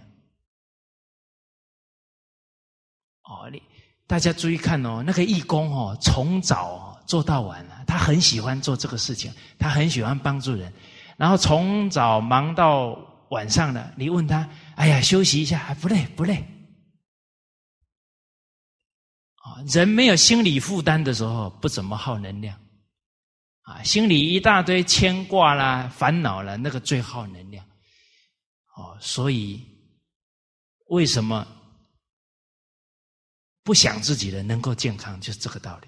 [3.24, 3.62] 哦，你
[4.06, 7.66] 大家注意看哦，那个义工哦，从早做到晚。
[7.90, 10.72] 他很喜欢做这个事情，他很喜欢帮助人，
[11.18, 12.90] 然后从早忙到
[13.30, 13.92] 晚上了。
[13.98, 16.36] 你问他：“哎呀，休息一下还不累不累？”
[19.42, 22.56] 啊，人没有心理负担的时候，不怎么耗能量。
[23.64, 27.66] 啊，心里一大堆牵挂啦、烦恼了，那个最耗能量。
[28.76, 29.66] 哦，所以
[30.90, 31.48] 为什么
[33.64, 35.88] 不想自己的能够健康，就是这个道理。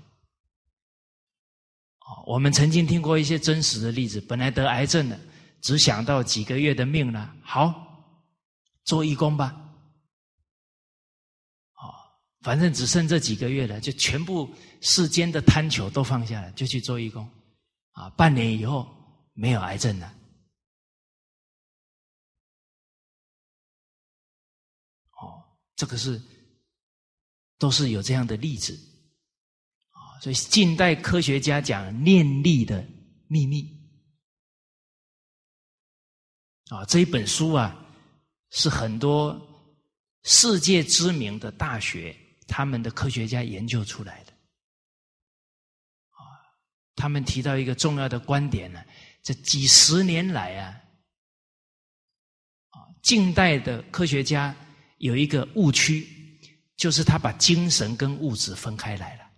[2.26, 5.20] 我们曾经听过一些真实的例子，本来得癌症了，
[5.62, 7.74] 只想到几个月的命了，好
[8.84, 9.52] 做义工吧，
[11.76, 11.94] 哦，
[12.42, 14.50] 反正只剩这几个月了，就全部
[14.82, 17.28] 世间的贪求都放下了，就去做义工，
[17.92, 18.88] 啊，半年以后
[19.34, 20.14] 没有癌症了，
[25.22, 25.44] 哦，
[25.76, 26.22] 这个是
[27.58, 28.91] 都是有这样的例子。
[30.22, 32.88] 所以，近代科学家讲念力的
[33.26, 33.68] 秘密
[36.70, 37.76] 啊，这一本书啊，
[38.52, 39.36] 是很多
[40.22, 42.16] 世界知名的大学
[42.48, 44.32] 他们的科学家研究出来的
[46.12, 46.22] 啊。
[46.96, 48.80] 他们提到一个重要的观点呢，
[49.24, 50.80] 这几十年来啊，
[52.70, 54.56] 啊，近代的科学家
[55.00, 56.08] 有一个误区，
[56.78, 59.31] 就是他把精神跟物质分开来了。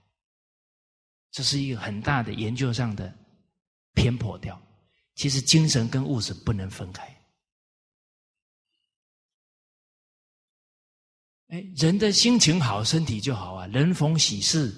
[1.33, 3.13] 这是一个很大的研究上的
[3.93, 4.57] 偏颇掉。
[5.15, 7.03] 其实精神跟物质不能分开。
[11.49, 13.67] 哎，人的心情好，身体就好啊。
[13.67, 14.73] 人逢喜事，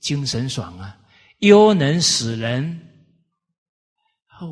[0.00, 0.98] 精神爽啊。
[1.38, 2.86] 忧能使人。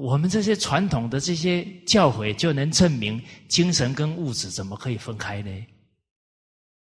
[0.01, 5.51] 我们这些传统的这些教诲，就能证明精神跟物质怎么可以分开呢？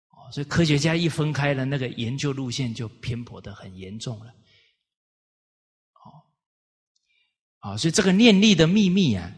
[0.08, 4.34] 哦，所以科学家一分开了，那个研究路线就偏颇的很严重了。
[7.60, 9.32] 啊，所以这个念力的秘密啊，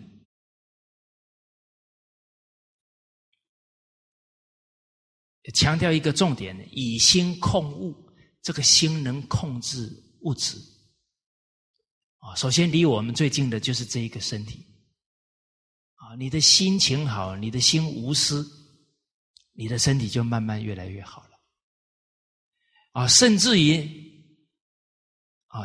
[5.54, 7.94] 强调一个重点：以心控物。
[8.42, 9.88] 这个心能控制
[10.22, 10.58] 物质
[12.18, 12.34] 啊。
[12.34, 14.66] 首先，离我们最近的就是这一个身体
[15.94, 16.16] 啊。
[16.16, 18.44] 你的心情好，你的心无私，
[19.52, 21.40] 你的身体就慢慢越来越好了
[22.94, 23.06] 啊。
[23.06, 23.78] 甚至于
[25.46, 25.60] 啊，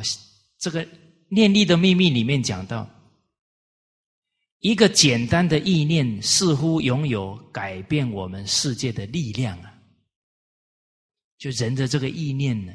[0.60, 0.88] 这个
[1.30, 2.90] 念力的秘密里面讲到，
[4.60, 9.74] 一个简单的意念似乎拥有改变我们世界的力量啊！
[11.38, 12.74] 就人的这个意念呢，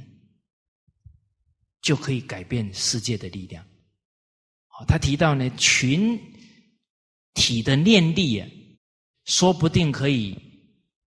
[1.81, 3.65] 就可以改变世界的力量。
[4.69, 6.19] 好，他提到呢，群
[7.35, 8.49] 体的念力啊，
[9.25, 10.39] 说不定可以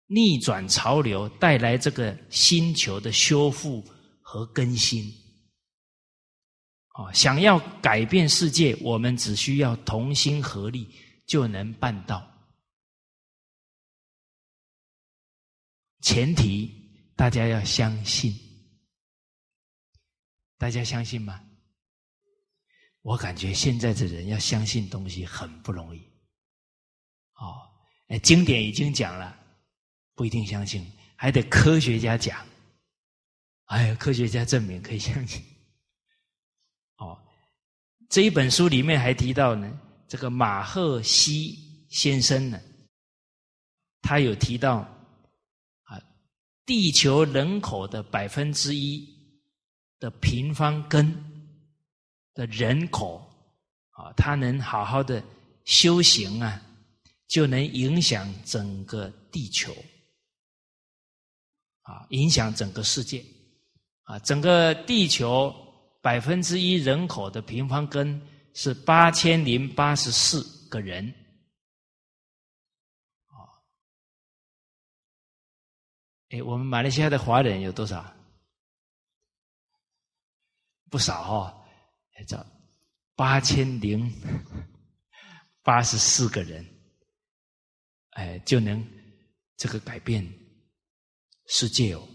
[0.07, 3.83] 逆转潮流，带来这个星球的修复
[4.21, 5.11] 和更新。
[6.99, 10.93] 啊，想要改变世界，我们只需要同心合力
[11.25, 12.29] 就能办到。
[16.01, 16.69] 前提
[17.15, 18.37] 大家要相信，
[20.57, 21.41] 大家相信吗？
[23.01, 25.99] 我感觉现在的人要相信东西很不容易。
[27.35, 27.63] 哦，
[28.07, 29.39] 哎，经典已经讲了，
[30.15, 30.85] 不一定相信，
[31.15, 32.45] 还得科学家讲。
[33.67, 35.41] 哎，科学家证明可以相信。
[38.09, 42.59] 这一本书里面还提到呢，这个马赫西先生呢，
[44.01, 44.77] 他有提到
[45.83, 46.01] 啊，
[46.65, 49.07] 地球人口的百分之一
[49.99, 51.07] 的平方根
[52.33, 53.17] 的人口
[53.91, 55.23] 啊，他能好好的
[55.65, 56.59] 修行啊，
[57.27, 59.71] 就能影响整个地球
[61.83, 63.23] 啊，影响整个世界
[64.05, 65.53] 啊，整个地球。
[66.01, 68.21] 百分之一人口的平方根
[68.53, 71.07] 是八千零八十四个人，
[73.25, 73.43] 啊，
[76.29, 78.15] 哎，我们马来西亚的华人有多少？
[80.89, 81.65] 不少哦，
[82.27, 82.43] 这
[83.15, 84.11] 八千零
[85.61, 86.65] 八十四个人，
[88.11, 88.83] 哎，就能
[89.55, 90.27] 这个改变
[91.45, 92.08] 世界哦。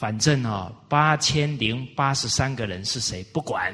[0.00, 3.70] 反正啊，八千零八十三个人是谁不管，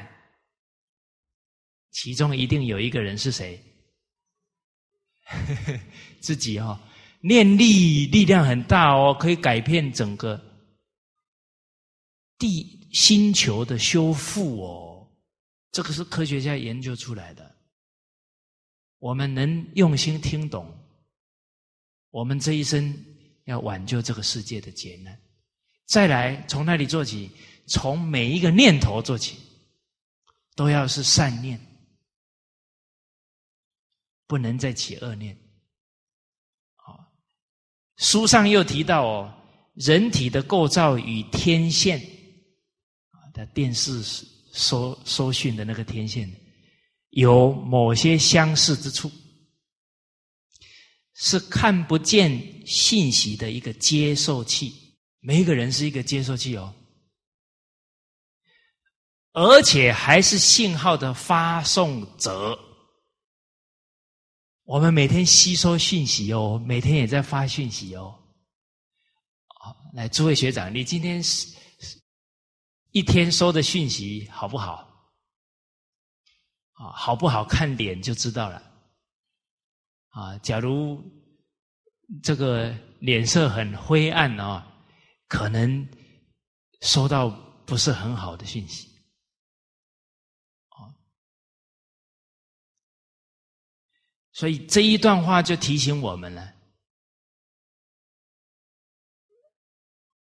[1.92, 3.62] 其中一定有一个人是谁？
[6.20, 6.76] 自己哦，
[7.20, 10.36] 念力力量很大哦，可以改变整个
[12.38, 15.08] 地星球的修复哦。
[15.70, 17.54] 这个是科学家研究出来的。
[18.98, 20.76] 我们能用心听懂，
[22.10, 22.92] 我们这一生
[23.44, 25.16] 要挽救这个世界的劫难。
[25.87, 27.30] 再来，从那里做起，
[27.66, 29.39] 从每一个念头做起，
[30.57, 31.59] 都要是善念，
[34.26, 35.39] 不能再起恶念。
[36.74, 36.99] 好，
[37.99, 39.32] 书上又提到哦，
[39.74, 42.01] 人体的构造与天线
[43.11, 44.03] 啊的电视
[44.53, 46.28] 收收讯的那个天线
[47.11, 49.09] 有某些相似之处，
[51.14, 54.82] 是看不见信息的一个接受器。
[55.26, 56.72] 每一个人是一个接收器哦，
[59.32, 62.56] 而且还是信号的发送者。
[64.62, 68.16] 我们每天吸收讯息哦，每天也在发讯息哦。
[69.48, 71.48] 好，来，诸位学长，你今天是
[72.92, 74.88] 一天收的讯息好不好？
[76.74, 78.62] 啊，好不好看脸就知道了。
[80.10, 81.02] 啊，假如
[82.22, 84.74] 这个脸色很灰暗啊。
[85.28, 85.88] 可能
[86.82, 87.28] 收到
[87.66, 88.88] 不是很好的讯息，
[90.68, 90.94] 啊，
[94.32, 96.54] 所以这一段话就提醒我们了：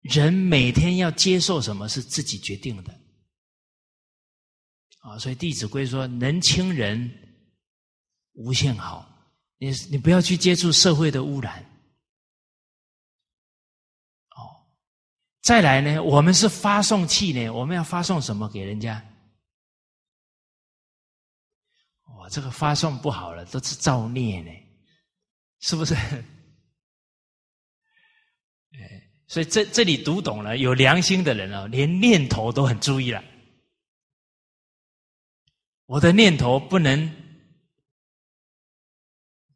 [0.00, 2.92] 人每天要接受什么是自己决定的，
[5.00, 7.10] 啊，所以《弟子规》说：“能亲人
[8.32, 9.08] 无限好。”
[9.62, 11.71] 你你不要去接触社会的污染。
[15.42, 19.04] 再来呢，我们是发送器呢，我们要发送什么给人家？
[22.16, 24.52] 哇，这个发送不好了，都是造孽呢，
[25.58, 25.96] 是不是？
[28.74, 33.24] 哎，所以这这里读懂了，有良心的人哦，连念头都很注意了。
[35.86, 37.12] 我的念头不能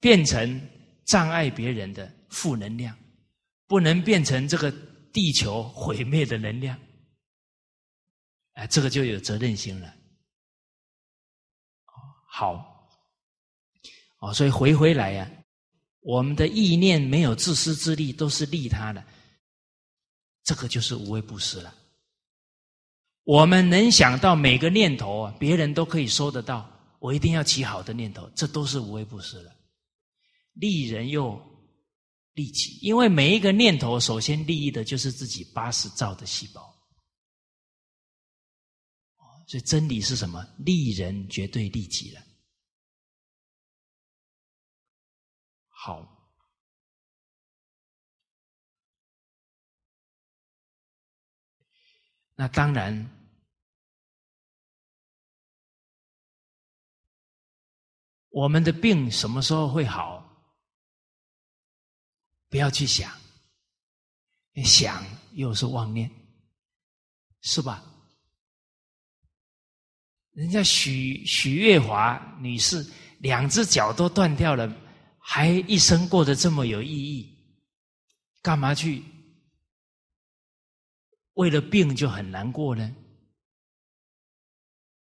[0.00, 0.68] 变成
[1.04, 2.98] 障碍别人的负能量，
[3.68, 4.74] 不能变成这个。
[5.16, 6.78] 地球毁灭的能量，
[8.52, 9.90] 哎，这个就有责任心了。
[12.28, 12.86] 好，
[14.18, 15.30] 哦，所以回回来呀，
[16.00, 19.02] 我们的意念没有自私自利，都是利他的，
[20.44, 21.74] 这个就是无畏布施了。
[23.24, 29.56] 我们能想到每个念头啊，别人都可以收得到，我一定要起好的念头，这都是无畏布施了，
[30.52, 31.55] 利人又。
[32.36, 36.62] 利己，因为每一个念头首先利益的就是自己八十兆的细胞，
[39.46, 40.44] 所以真理是什么？
[40.58, 42.20] 利人绝对利己了。
[45.70, 46.06] 好，
[52.34, 53.10] 那当然，
[58.28, 60.25] 我们的病什么时候会好？
[62.48, 63.12] 不要去想，
[64.64, 66.10] 想又是妄念，
[67.42, 67.84] 是吧？
[70.32, 72.84] 人家许许月华女士
[73.20, 74.70] 两只脚都断掉了，
[75.18, 77.34] 还一生过得这么有意义，
[78.42, 79.02] 干嘛去
[81.32, 82.94] 为了病就很难过呢？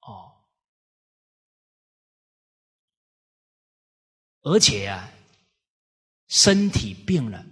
[0.00, 0.46] 哦，
[4.42, 5.10] 而且啊。
[6.34, 7.46] 身体病了，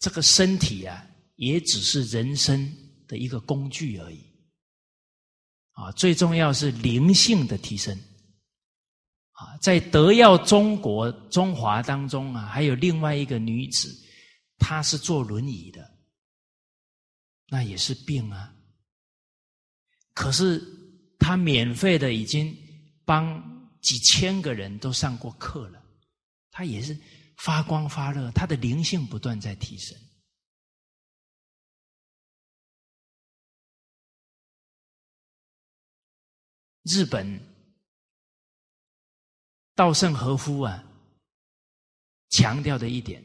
[0.00, 2.76] 这个身体啊，也只是人生
[3.06, 4.18] 的一个工具而已。
[5.70, 7.96] 啊，最重要是灵性的提升。
[9.30, 13.88] 啊，在德耀中国中华当中啊，还有另外一个女子，
[14.58, 15.88] 她是坐轮椅的，
[17.46, 18.52] 那也是病啊。
[20.14, 20.60] 可是
[21.16, 22.52] 她免费的已经
[23.04, 23.40] 帮
[23.80, 25.80] 几千个人都上过课了，
[26.50, 26.98] 她也是。
[27.36, 29.98] 发光发热，他的灵性不断在提升。
[36.84, 37.40] 日本
[39.74, 40.84] 稻盛和夫啊，
[42.28, 43.24] 强调的一点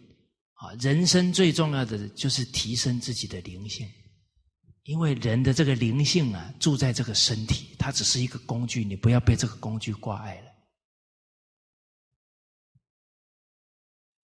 [0.54, 3.86] 啊，人生最重要的就是提升自己的灵性，
[4.84, 10.49] 因为人的这个灵性啊，住在这个身体，它只是一个工具，你不要被这个工具挂碍了。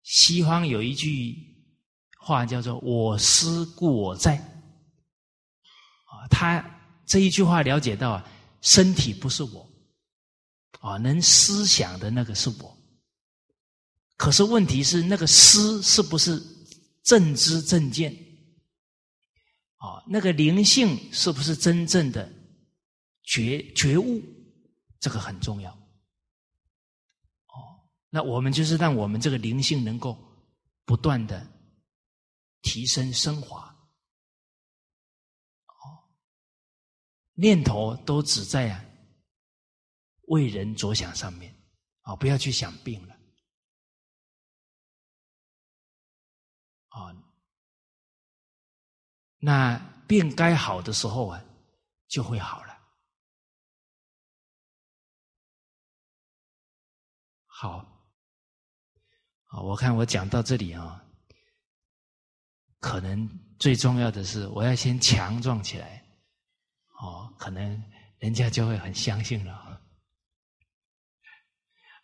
[0.08, 1.36] 西方有一句
[2.18, 4.38] 话叫做“我思故我在”，
[6.08, 6.64] 啊，他
[7.06, 8.30] 这一句话了解到啊，
[8.62, 9.70] 身体不是我，
[10.80, 12.78] 啊，能思想的那个是我。
[14.16, 16.42] 可是问题是，那个思是不是
[17.04, 18.16] 正知正见？
[19.76, 22.32] 啊，那个灵性是不是真正的
[23.24, 24.24] 觉觉悟？
[25.02, 25.78] 这个很重要。
[28.10, 30.18] 那我们就是让我们这个灵性能够
[30.86, 31.46] 不断的
[32.62, 33.68] 提升升华，
[35.66, 36.10] 哦，
[37.34, 38.84] 念头都只在啊
[40.28, 41.54] 为人着想上面，
[42.02, 43.14] 啊，不要去想病了，
[46.88, 47.14] 啊，
[49.38, 49.78] 那
[50.08, 51.44] 病该好的时候啊
[52.08, 52.74] 就会好了，
[57.46, 57.97] 好。
[59.62, 61.04] 我看我讲到这里啊，
[62.80, 63.28] 可能
[63.60, 66.04] 最重要的是我要先强壮起来，
[67.02, 67.84] 哦，可能
[68.20, 69.82] 人家就会很相信了。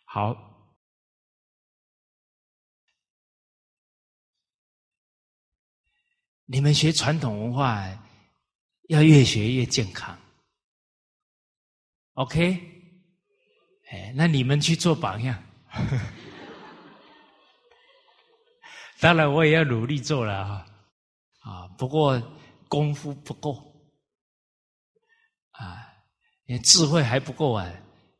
[0.04, 0.36] 好，
[6.46, 7.84] 你们学传统文化
[8.88, 10.18] 要越学越健康
[12.14, 12.60] ，OK？
[13.90, 15.42] 哎，那你们去做榜样。
[19.00, 20.66] 当然，我也要努力做了哈，
[21.40, 22.20] 啊，不过
[22.68, 23.52] 功夫不够，
[25.50, 25.86] 啊，
[26.46, 27.70] 你智慧还不够啊，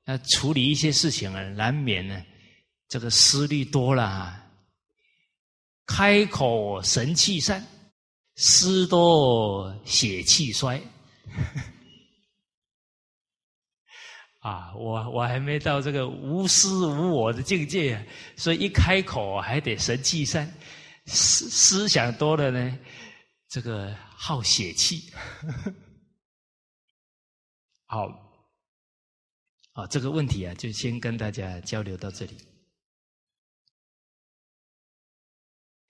[0.05, 2.23] 要处理一些事情啊，难免呢，
[2.89, 4.47] 这个思虑多了啊，
[5.87, 7.65] 开口神气散，
[8.37, 10.81] 思多血气衰，
[14.45, 20.47] 啊，我我还没到这个无私无我的境界，所以一开口还得神气散。
[21.07, 22.79] 思思想多了呢，
[23.49, 25.11] 这个耗血气。
[27.89, 28.07] 好，
[29.73, 32.37] 啊，这个问题啊，就先跟大家交流到这里。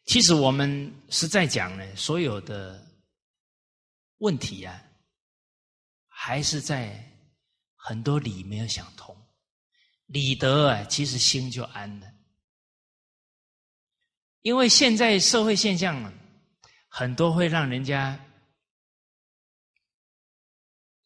[0.04, 2.80] 其实我们是在讲呢，所有的
[4.18, 4.80] 问题啊，
[6.06, 7.04] 还是在
[7.86, 9.14] 很多理没有想通，
[10.06, 12.10] 理得啊，其实心就安了。
[14.40, 16.10] 因为现在社会现象啊
[16.88, 18.18] 很多会让人家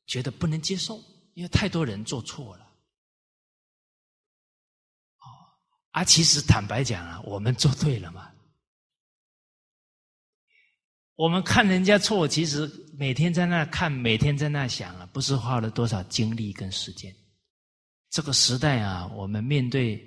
[0.07, 1.03] 觉得不能接受，
[1.35, 2.65] 因为太多人做错了。
[5.19, 5.27] 哦，
[5.91, 8.28] 啊，其实坦白讲啊，我们做对了嘛。
[11.19, 17.13] 我们看人家错，其实每天在那看，每天在那想啊，不是花了多少精力跟时间。
[18.09, 20.01] 这个时代啊，我们面对。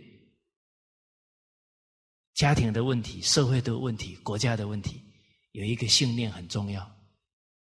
[2.34, 5.04] 家庭的问题、社会的问题、国家的问题，
[5.52, 6.82] 有一个信念很重要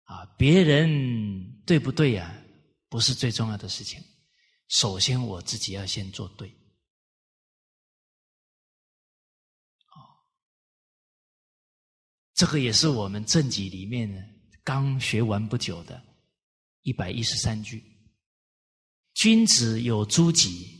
[0.04, 0.24] 啊！
[0.38, 2.32] 别人对不对呀？
[2.88, 4.00] 不是最重要的事情。
[4.68, 6.54] 首先，我自己要先做对。
[12.42, 14.20] 这个也是我们正己里面呢
[14.64, 16.02] 刚学完不久的，
[16.82, 17.84] 一百一十三句：
[19.14, 20.76] 君子有诸己，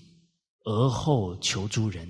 [0.64, 2.04] 而后求诸人；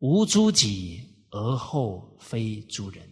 [0.00, 3.10] 无诸己，而后非诸人。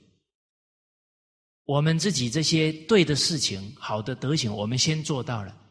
[1.65, 5.63] 我们自己这些对的事情、好的德行，我们先做到了。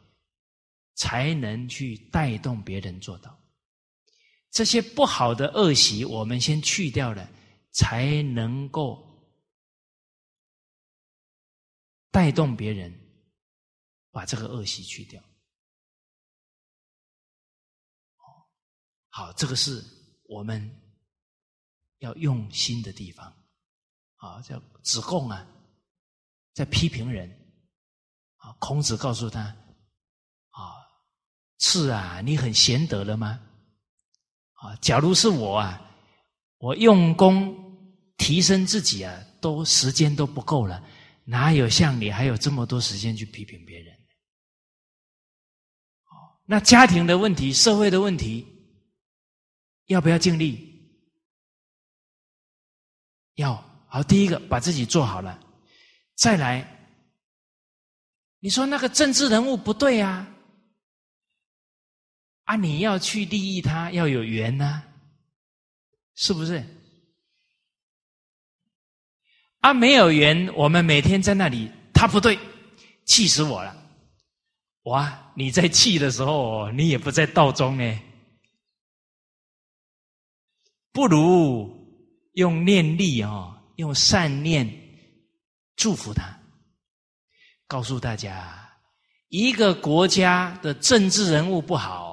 [0.95, 3.39] 才能去带动别人做到
[4.51, 7.29] 这些不好的恶习，我们先去掉了，
[7.73, 9.03] 才能够
[12.09, 12.93] 带动别人
[14.11, 15.21] 把这个恶习去掉。
[19.09, 19.83] 好，这个是
[20.23, 20.81] 我们
[21.99, 23.31] 要用心的地方。
[24.15, 25.45] 啊，叫子贡啊，
[26.53, 27.29] 在批评人。
[28.37, 29.41] 啊，孔子告诉他，
[30.49, 30.81] 啊。
[31.59, 33.39] 是啊，你很贤德了吗？
[34.53, 35.79] 啊，假如是我啊，
[36.57, 37.62] 我用功
[38.23, 40.81] 提升自己啊，都时间都不够了，
[41.25, 43.93] 哪有像你还有这么多时间去批评别人？
[46.05, 48.47] 哦，那家庭的问题、社会的问题，
[49.87, 50.71] 要不要尽力？
[53.35, 53.53] 要
[53.89, 55.37] 好，第一个把自己做好了，
[56.15, 56.65] 再来，
[58.39, 60.29] 你说那个政治人物不对啊？
[62.45, 62.55] 啊！
[62.55, 64.81] 你要去利益他，要有缘呐，
[66.15, 66.63] 是不是？
[69.63, 72.37] 啊，没有缘，我们每天在那里，他不对，
[73.05, 73.73] 气死我了！
[74.83, 77.99] 哇，你在气的时候，你也不在道中呢，
[80.91, 81.73] 不如
[82.33, 84.69] 用念力哦，用善念
[85.77, 86.37] 祝福他，
[87.65, 88.69] 告诉大家，
[89.29, 92.11] 一个国家的政治人物不好。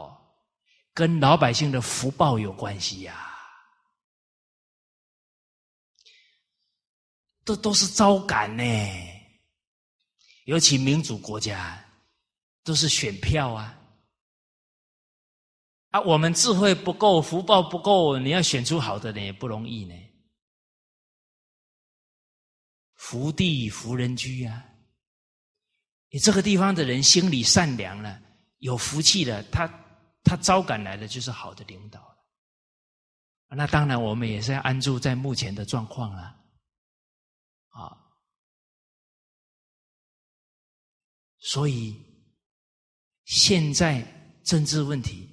[0.93, 3.30] 跟老百姓的福报有关系呀，
[7.51, 8.63] 这都是招感呢。
[10.45, 11.85] 尤其民主国家，
[12.63, 13.77] 都是选票啊。
[15.91, 19.95] 啊，我们智慧不够，福报不够，你要选出好的人也不容易呢。
[22.95, 24.65] 福地福人居啊，
[26.11, 28.23] 你这个地方的人心里善良了，
[28.59, 29.69] 有福气了，他。
[30.23, 32.15] 他招赶来的就是好的领导
[33.49, 36.37] 那当然，我们也是要安住在目前的状况啊，
[37.71, 37.97] 啊，
[41.39, 41.97] 所以
[43.25, 44.03] 现在
[44.45, 45.29] 政治问题、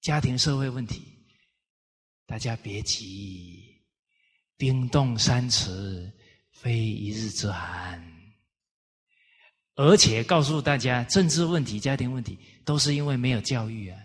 [0.00, 1.02] 家庭社会问题，
[2.26, 3.84] 大家别急，
[4.56, 6.12] 冰冻三尺，
[6.52, 8.00] 非一日之寒。
[9.74, 13.98] 而且告诉大家，政治问题、家庭问题，都是因为没有教育啊。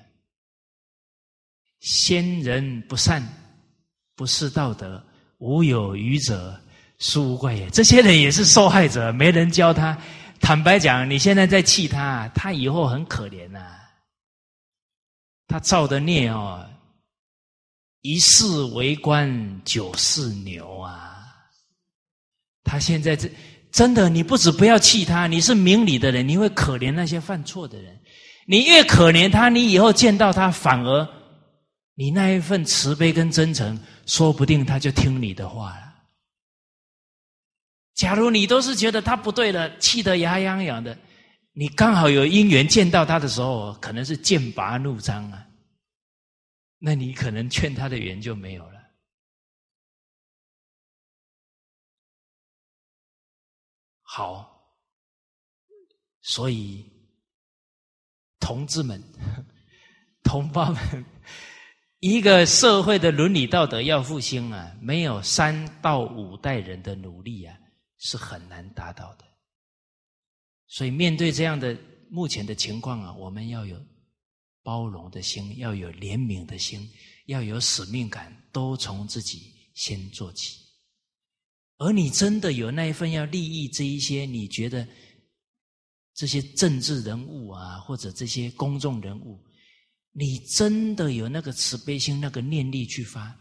[1.82, 3.22] 先人不善，
[4.16, 5.05] 不是道德，
[5.40, 6.60] 无有愚者，
[7.00, 7.70] 殊无怪也。
[7.70, 9.98] 这些人也是受害者，没人教他。
[10.40, 13.60] 坦白讲，你现在在气他，他以后很可怜呐。
[15.48, 16.66] 他造的孽哦，
[18.02, 21.26] 一世为官，九世牛啊。
[22.64, 23.30] 他现在这。
[23.72, 28.00] 真的，你不止不要气他，你是明理的人，你会可怜那些犯错的人。
[28.48, 31.06] 你越可怜他，你以后见到他，反而
[31.94, 35.96] 你那一份慈悲跟真诚，说不定他就听你的话了。
[37.94, 40.98] 假如你都是觉得他不对了，气得牙痒痒的，
[41.54, 45.48] 你刚好有因缘见到他的时候，可能是剑拔弩张啊，
[46.78, 48.82] 那你可能劝他的缘就没有了。
[54.02, 54.62] 好，
[56.22, 56.90] 所以
[58.40, 59.02] 同志们、
[60.24, 61.06] 同胞们，
[62.00, 67.58] 一个社会的伦理道德要复兴啊，没有三到五代人的努力啊，
[67.98, 69.26] 是很难达到的。
[70.68, 71.78] 所以面对这样的
[72.10, 73.80] 目前的情况啊，我们要有
[74.62, 76.88] 包容的心，要有怜悯的心，
[77.28, 80.60] 要有使命感，都从自己先做起。
[81.78, 84.88] 而你真的有那一份要利益这一些，你觉得
[86.14, 89.40] 这些政治人物啊，或者这些公众人物，
[90.18, 93.38] 你真的有那个慈悲心、那个念力去发，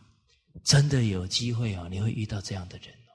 [0.65, 3.15] 真的有机会哦，你会遇到这样的人哦。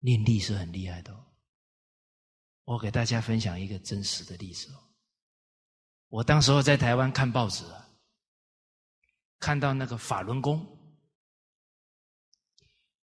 [0.00, 1.24] 念力是很厉害的哦。
[2.64, 4.82] 我给大家分享一个真实的例子哦。
[6.08, 7.88] 我当时候在台湾看报纸啊，
[9.38, 10.66] 看到那个法轮功。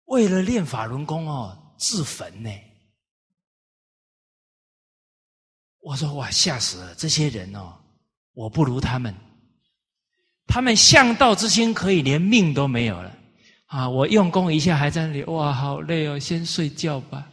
[0.06, 2.50] 为了练法轮功哦，自焚呢，
[5.86, 6.92] 我说哇，吓死了！
[6.96, 7.72] 这些人哦，
[8.32, 9.14] 我不如他们。
[10.48, 13.16] 他们向道之心可以连命都没有了
[13.66, 13.88] 啊！
[13.88, 17.30] 我用功一下还在那里，哇，好累哦，先睡觉吧。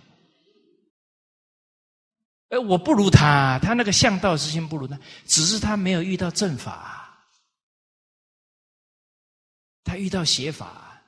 [2.50, 7.12] 哎，我不如他，他那个向道之心不如他，只是他没有遇到正法，
[9.84, 11.02] 他遇到邪法。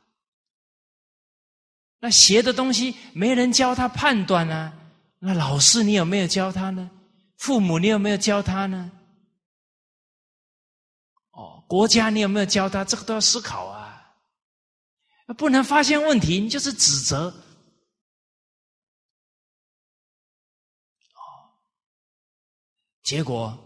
[1.99, 4.73] 那邪的东西没人教他判断啊？
[5.19, 6.89] 那老师你有没有教他呢？
[7.37, 8.91] 父母你有没有教他呢？
[11.31, 12.83] 哦，国家你有没有教他？
[12.85, 14.15] 这个都要思考啊！
[15.37, 17.29] 不能发现问题，你就是指责。
[21.13, 21.51] 哦，
[23.03, 23.57] 结果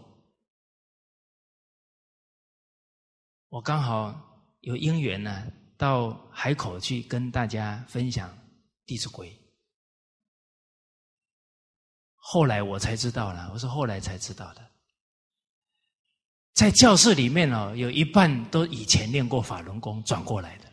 [3.48, 4.14] 我刚好
[4.60, 8.28] 有因缘呢，到海口去跟大家分享
[8.84, 9.30] 《弟子规》。
[12.32, 14.64] 后来我才知道了，我是后来才知道的。
[16.54, 20.70] 在教室里面哦，有一半都以前练过法轮功转过来的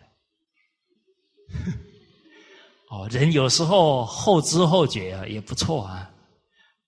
[2.91, 6.13] 哦，人有时候后知后觉啊，也不错啊，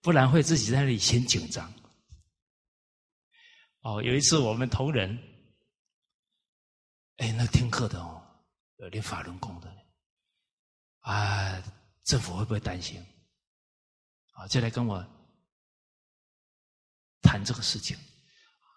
[0.01, 1.73] 不然会自己在那里先紧张。
[3.81, 5.17] 哦，有一次我们同仁，
[7.17, 8.21] 哎，那听课的哦，
[8.77, 9.75] 有练法轮功的，
[10.99, 11.59] 啊，
[12.03, 13.03] 政府会不会担心？
[14.39, 15.05] 啊，就来跟我
[17.21, 17.97] 谈这个事情。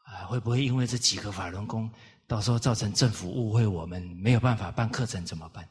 [0.04, 1.88] 啊，会不会因为这几个法轮功，
[2.26, 5.68] 到时候造成政府误会我们没有办法办课程怎么办？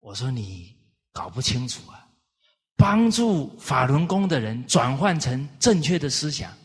[0.00, 0.76] 我说你
[1.12, 2.08] 搞不清楚啊！
[2.76, 6.56] 帮助法轮功的人转换成正确的思想，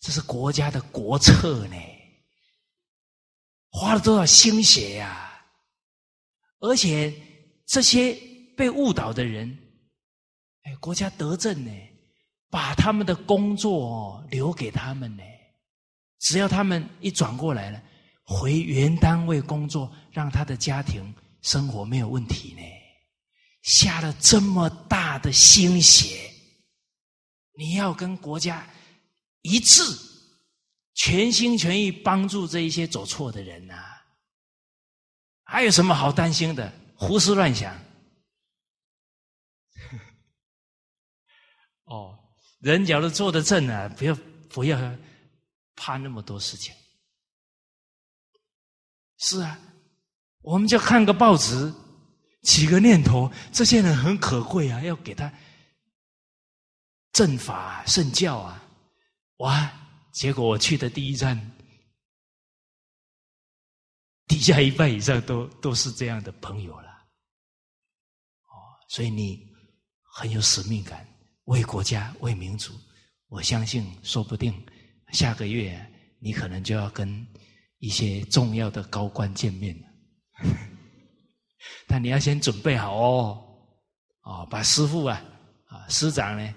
[0.00, 1.76] 这是国家的国策呢，
[3.70, 5.44] 花了多少心血呀！
[6.60, 7.14] 而且
[7.66, 8.18] 这些
[8.60, 9.56] 被误导的人，
[10.64, 11.70] 哎，国家德政呢。
[12.52, 15.22] 把他们的工作留给他们呢，
[16.18, 17.80] 只要他们一转过来了，
[18.24, 22.62] 回原单位工作，让他的家庭生活没有问题呢。
[23.62, 26.28] 下了这么大的心血，
[27.56, 28.66] 你要跟国家
[29.42, 29.84] 一致，
[30.94, 33.76] 全心全意帮助这一些走错的人呐，
[35.44, 36.72] 还有什么好担心的？
[36.96, 37.72] 胡思乱想。
[41.90, 42.18] 哦。
[42.60, 44.14] 人假如做得正啊，不要
[44.48, 44.78] 不要
[45.76, 46.74] 怕那么多事情。
[49.18, 49.58] 是啊，
[50.40, 51.72] 我们就看个报纸，
[52.42, 55.30] 起个念头，这些人很可贵啊，要给他
[57.12, 58.62] 正法圣教啊！
[59.38, 59.70] 哇，
[60.12, 61.38] 结果我去的第一站，
[64.26, 66.88] 底下一半以上都都是这样的朋友了。
[68.44, 68.52] 哦，
[68.88, 69.46] 所以你
[70.14, 71.06] 很有使命感。
[71.50, 72.72] 为国家、为民族，
[73.26, 74.54] 我相信，说不定
[75.10, 75.84] 下个月
[76.20, 77.26] 你可能就要跟
[77.78, 79.88] 一些重要的高官见面了。
[81.88, 83.44] 但你要先准备好哦，
[84.22, 85.20] 哦，把师傅啊、
[85.66, 86.54] 啊师长呢，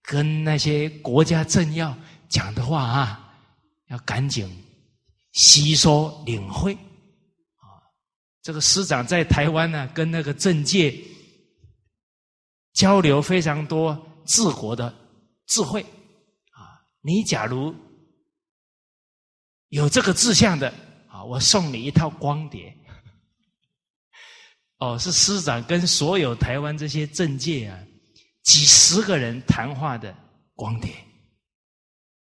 [0.00, 1.96] 跟那些国家政要
[2.28, 3.36] 讲的话啊，
[3.88, 4.48] 要赶紧
[5.32, 6.72] 吸收领会。
[6.72, 7.82] 啊，
[8.42, 10.96] 这个师长在台湾呢，跟那个政界
[12.74, 14.00] 交流非常多。
[14.26, 14.94] 治国的
[15.46, 15.82] 智慧
[16.52, 16.82] 啊！
[17.00, 17.74] 你假如
[19.68, 20.68] 有这个志向的
[21.08, 22.76] 啊，我送你一套光碟。
[24.78, 27.78] 哦，是师长跟所有台湾这些政界啊，
[28.42, 30.14] 几十个人谈话的
[30.54, 30.92] 光碟。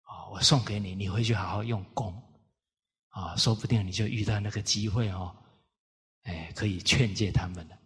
[0.03, 2.13] 啊，我送给你，你回去好好用功。
[3.09, 5.35] 啊，说不定你就遇到那个机会哦，
[6.23, 7.77] 哎，可以劝诫他们了。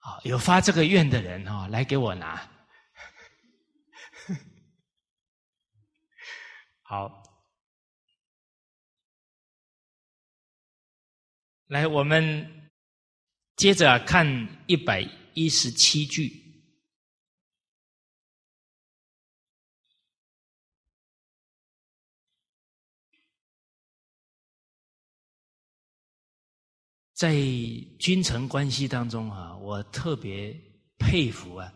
[0.00, 2.50] 啊，有发这个愿的人哦，来给我拿。
[6.82, 7.22] 好，
[11.66, 12.70] 来，我们
[13.56, 14.26] 接着看
[14.66, 15.02] 一百
[15.34, 16.39] 一十七句，
[27.20, 27.34] 在
[27.98, 29.54] 君臣关系当中啊。
[29.58, 30.58] 我特别
[30.96, 31.70] 佩服啊，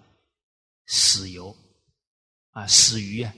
[0.86, 1.54] 史游
[2.52, 3.30] 啊，史瑜啊，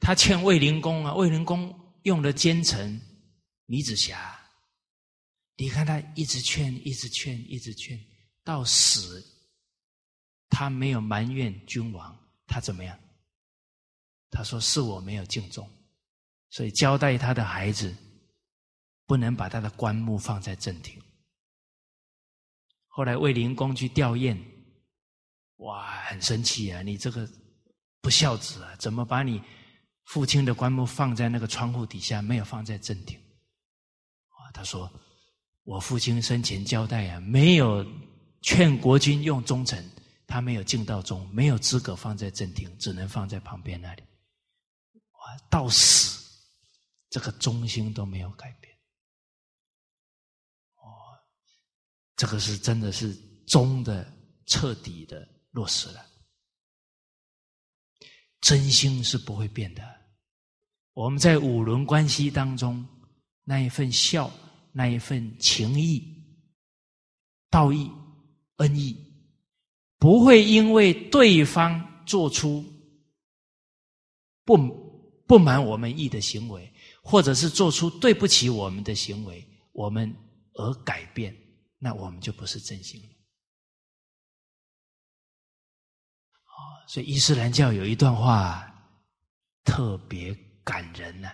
[0.00, 3.00] 他劝卫灵公啊，卫灵公用了奸臣
[3.66, 4.36] 李子霞，
[5.56, 7.96] 你看他一直劝，一直劝，一直劝，
[8.42, 9.24] 到死
[10.48, 12.98] 他没有埋怨君王，他怎么样？
[14.28, 15.70] 他说是我没有敬重，
[16.50, 17.94] 所以交代他的孩子
[19.10, 20.96] 不能把他的棺木放在正厅。
[22.86, 24.38] 后来卫灵公去吊唁，
[25.56, 26.80] 哇，很生气啊！
[26.80, 27.28] 你这个
[28.00, 29.42] 不孝子啊，怎么把你
[30.04, 33.18] 父亲的棺木放在那个窗户底下，没有放在正厅？
[34.28, 34.88] 啊，他说
[35.66, 37.84] ：“我父亲生前交代啊，没有
[38.42, 39.84] 劝国君用忠臣，
[40.28, 44.02] 他没有尽到忠，没有资格放在正厅，只能放在旁边那里。
[44.92, 46.32] 哇，到死
[47.08, 48.69] 这个忠心都没有改变。”
[52.20, 53.16] 这个是真的是
[53.46, 54.06] 忠的
[54.44, 56.04] 彻底的落实了，
[58.42, 59.82] 真心是不会变的。
[60.92, 62.86] 我们在五伦关系当中
[63.42, 64.30] 那一份孝，
[64.70, 66.06] 那一份情义、
[67.48, 67.90] 道义、
[68.56, 68.94] 恩义，
[69.96, 72.62] 不会因为对方做出
[74.44, 74.58] 不
[75.26, 76.70] 不满我们意的行为，
[77.02, 79.42] 或者是做出对不起我们的行为，
[79.72, 80.14] 我们
[80.52, 81.34] 而改变。
[81.82, 83.08] 那我们就不是真心了。
[86.44, 88.70] 哦，所以伊斯兰教有一段话
[89.64, 91.30] 特别感人呢。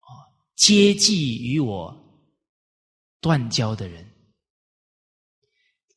[0.00, 0.08] 哦，
[0.56, 1.94] 接济与我
[3.20, 4.10] 断交的人，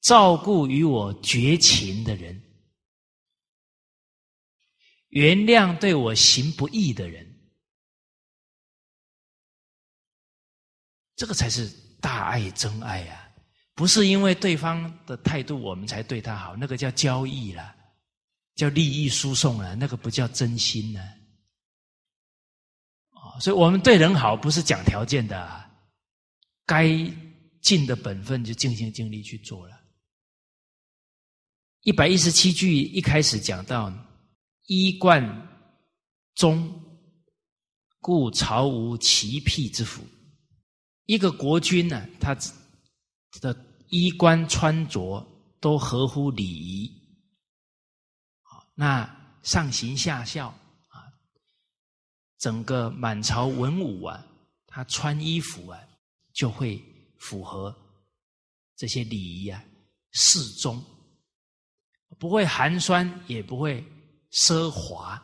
[0.01, 2.36] 照顾与我绝情的人，
[5.07, 7.25] 原谅对我行不义的人，
[11.15, 11.86] 这个才是。
[12.00, 13.30] 大爱真爱啊，
[13.74, 17.76] 不是因为对方的态度我们才对他好，那个叫交易了，
[18.56, 21.02] 叫利益输送啊，那个不叫真心呢。
[23.10, 25.72] 啊，所以我们对人好不是讲条件的，
[26.66, 26.88] 该
[27.62, 29.76] 尽的本分就尽心尽力去做了。
[31.82, 33.91] 一百一十七句一开始讲到
[34.66, 35.24] 衣冠
[36.36, 36.70] 忠，
[38.00, 40.04] 故朝无奇辟之福。
[41.08, 42.36] 一个国君呢，他
[43.39, 45.26] 的衣冠穿着
[45.62, 46.91] 都合乎礼仪，
[48.76, 50.49] 那上行下效
[50.89, 51.08] 啊，
[52.38, 54.22] 整个满朝文武啊，
[54.68, 55.80] 他穿衣服啊，
[56.34, 56.84] 就会
[57.18, 57.73] 符合
[58.76, 59.64] 这些礼仪啊，
[60.11, 60.84] 适中，
[62.19, 63.81] 不会寒酸，也不会
[64.31, 65.23] 奢华。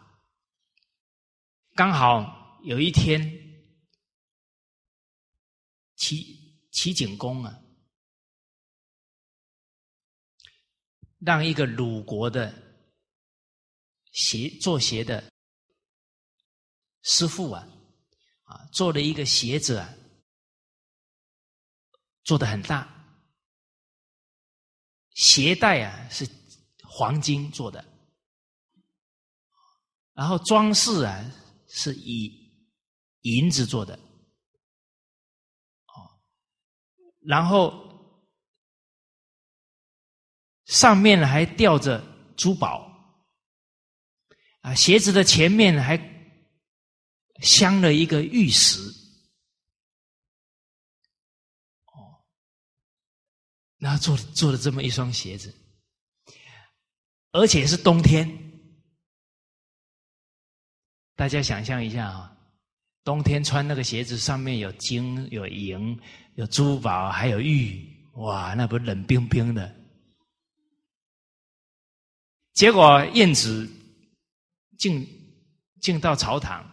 [1.76, 3.43] 刚好有一天。
[6.04, 7.62] 齐齐景公啊，
[11.20, 12.54] 让一个鲁国的
[14.12, 15.32] 鞋做鞋的
[17.04, 17.66] 师傅啊，
[18.44, 19.96] 啊做了一个鞋子啊，
[22.26, 22.86] 做的很大，
[25.12, 26.30] 鞋带啊是
[26.84, 27.82] 黄金做的，
[30.12, 31.32] 然后装饰啊
[31.70, 32.52] 是以
[33.22, 33.98] 银子做的。
[37.26, 37.82] 然后
[40.66, 42.04] 上面还吊着
[42.36, 42.86] 珠宝，
[44.62, 45.98] 啊，鞋子的前面还
[47.42, 48.80] 镶了一个玉石，
[51.86, 52.24] 哦，
[53.78, 55.54] 然后做做了这么一双鞋子，
[57.32, 58.28] 而且是冬天，
[61.16, 62.38] 大家想象一下啊，
[63.04, 65.98] 冬天穿那个鞋子，上面有金有银。
[66.36, 69.76] 有珠宝，还有玉，哇，那不冷冰冰的。
[72.54, 73.70] 结果晏子
[74.78, 75.08] 进
[75.82, 76.68] 进到朝堂，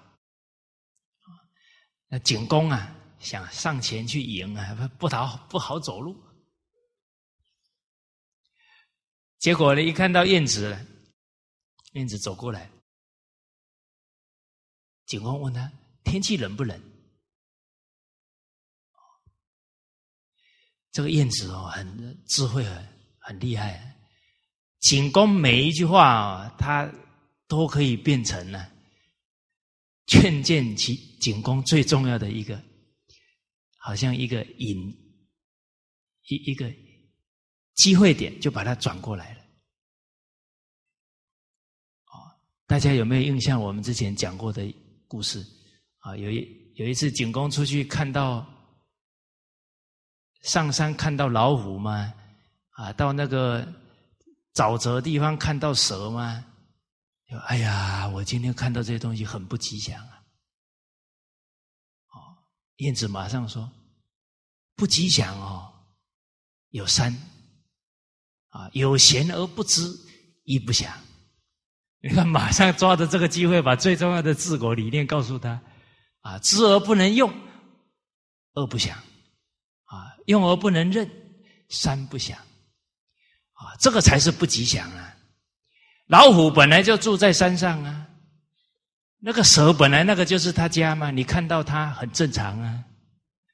[2.08, 6.16] 那景公啊想上前去迎啊，不好不好走路。
[9.38, 10.78] 结果呢，一看到晏子，
[11.92, 12.70] 晏子走过来，
[15.06, 15.70] 景公问他
[16.04, 16.89] 天气冷不冷？
[20.92, 22.86] 这个燕子哦，很智慧，很
[23.18, 23.96] 很厉害。
[24.80, 26.92] 景公每一句话啊，他
[27.46, 28.66] 都可以变成呢
[30.06, 32.60] 劝谏其景公最重要的一个，
[33.78, 34.76] 好像一个引
[36.26, 36.72] 一一个
[37.74, 39.40] 机会点，就把它转过来了。
[42.06, 42.34] 哦，
[42.66, 43.60] 大家有没有印象？
[43.60, 44.74] 我们之前讲过的
[45.06, 45.46] 故事
[45.98, 48.44] 啊，有一有一次景公出去看到。
[50.42, 52.12] 上山看到老虎吗？
[52.70, 53.66] 啊，到那个
[54.54, 56.44] 沼泽地方看到蛇吗？
[57.46, 60.22] 哎呀，我今天看到这些东西很不吉祥啊！
[62.08, 62.18] 哦，
[62.78, 63.70] 燕子马上说
[64.74, 65.70] ：“不吉祥哦，
[66.70, 67.14] 有三
[68.48, 69.96] 啊，有贤而不知，
[70.42, 70.92] 亦不祥。”
[72.02, 75.60] 你看，马上抓着这个机会，把最重要的治国理念告诉他：
[76.22, 77.30] 啊，知而不能用，
[78.54, 78.98] 恶不祥。
[80.30, 81.10] 啊，用而不能认，
[81.68, 82.38] 山不响。
[82.38, 85.16] 啊，这个才是不吉祥啊！
[86.06, 88.08] 老虎本来就住在山上啊，
[89.18, 92.84] 那个蛇本来那个就是他家嘛，你看到它很正常啊。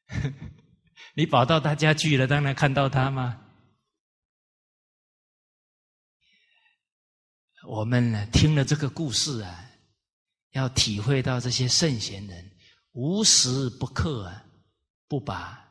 [1.15, 3.41] 你跑到他家去了，当然看到他吗？
[7.67, 9.69] 我们呢听了这个故事啊，
[10.53, 12.51] 要体会到这些圣贤人
[12.93, 14.45] 无时不刻啊，
[15.09, 15.66] 不把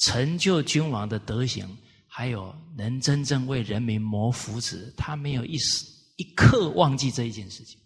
[0.00, 1.78] 成就君王的德行。
[2.12, 5.86] 还有能真正为人民谋福祉，他没有一时
[6.16, 7.80] 一刻忘记这一件事情。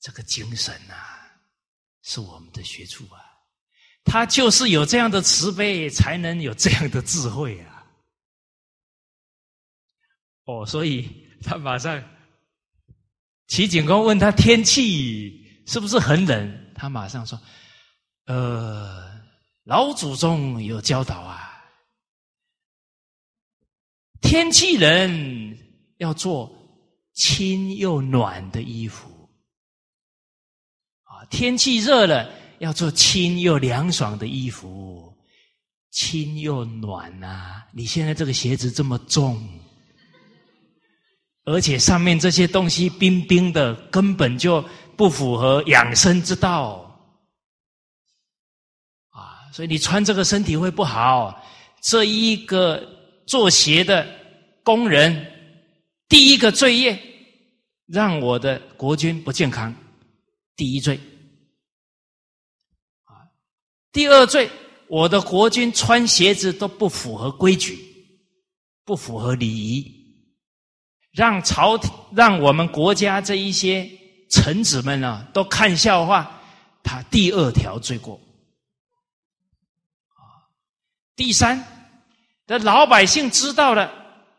[0.00, 1.30] 这个精神啊，
[2.02, 3.22] 是我们的学处啊。
[4.04, 7.86] 他就是有这样的慈悲，才能有这样的智慧啊。
[10.46, 11.08] 哦，所以
[11.40, 12.02] 他马上，
[13.46, 17.40] 齐景公问他天气是不是很冷，他马上说
[18.26, 19.13] ：“呃，
[19.64, 21.50] 老祖宗有教导啊。”
[24.20, 25.58] 天气冷
[25.98, 26.50] 要做
[27.12, 29.28] 轻又暖的衣服，
[31.02, 35.14] 啊，天气热了要做轻又凉爽的衣服，
[35.90, 37.62] 轻又暖呐。
[37.72, 39.46] 你现在这个鞋子这么重，
[41.44, 44.64] 而且上面这些东西冰冰的，根本就
[44.96, 46.83] 不符合养生之道，
[49.54, 51.40] 所以你穿这个身体会不好。
[51.80, 52.82] 这一个
[53.24, 54.04] 做鞋的。
[54.64, 55.30] 工人
[56.08, 56.98] 第一个罪业，
[57.86, 59.74] 让我的国君不健康，
[60.56, 60.98] 第一罪。
[63.04, 63.28] 啊，
[63.92, 64.48] 第二罪，
[64.88, 67.78] 我的国君穿鞋子都不符合规矩，
[68.86, 69.84] 不符合礼仪，
[71.12, 73.86] 让朝廷让我们国家这一些
[74.30, 76.40] 臣子们呢都看笑话，
[76.82, 78.18] 他第二条罪过。
[81.16, 81.62] 第三，
[82.46, 83.90] 的老百姓知道了。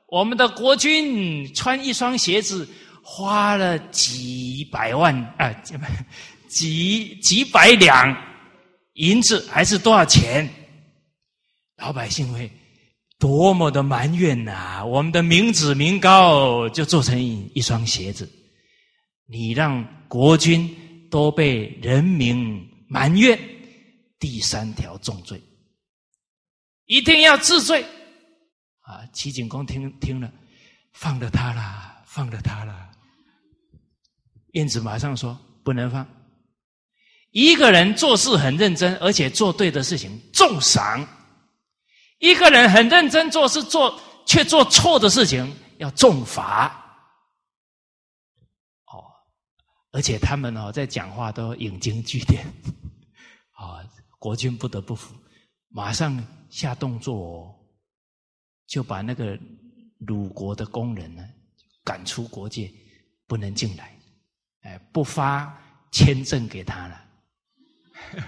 [0.07, 2.67] 我们的国君穿一双鞋子
[3.01, 5.51] 花了几百万啊，
[6.47, 8.15] 几几百两
[8.93, 10.47] 银子还是多少钱？
[11.77, 12.49] 老百姓会
[13.17, 14.85] 多么的埋怨呐！
[14.85, 17.19] 我们的民脂民膏就做成
[17.53, 18.29] 一双鞋子，
[19.27, 20.73] 你让国君
[21.09, 23.37] 都被人民埋怨，
[24.19, 25.41] 第三条重罪，
[26.85, 27.85] 一定要治罪。
[28.81, 29.01] 啊！
[29.11, 30.31] 齐景公听听了，
[30.93, 32.91] 放了他了，放了他了。
[34.51, 35.35] 晏子马上说
[35.65, 36.07] ：“不能放。
[37.31, 41.03] 一个人做事很认真，而且做对的事情，重赏；
[42.19, 46.67] 一个人很认真做事，做却做错的事情，要重罚。”
[48.93, 49.03] 哦，
[49.91, 52.45] 而且他们哦，在讲话都引经据典。
[53.53, 53.83] 啊，
[54.19, 55.15] 国君不得不服，
[55.69, 56.23] 马上
[56.57, 57.15] 下动作。
[57.15, 57.51] 哦。
[58.67, 59.39] 就把那个
[59.99, 61.23] 鲁国的工人呢
[61.83, 62.73] 赶出国界，
[63.27, 63.95] 不能进来，
[64.61, 65.55] 哎，不发
[65.91, 67.05] 签证给他了。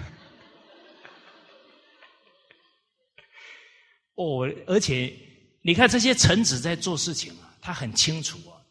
[4.14, 5.12] 哦，而且
[5.60, 8.62] 你看这些臣子在做事情啊，他很清楚啊，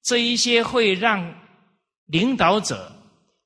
[0.00, 1.36] 这一些会让
[2.06, 2.94] 领导者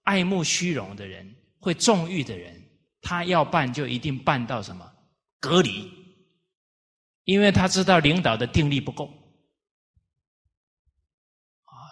[0.02, 2.62] 爱慕虚荣的人，会纵欲的人，
[3.00, 4.93] 他要办就一定办到什么
[5.44, 5.92] 隔离。
[7.24, 9.10] 因为他知道领导的定力不够，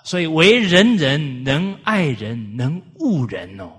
[0.04, 3.72] 所以为人人能爱人能恶人哦。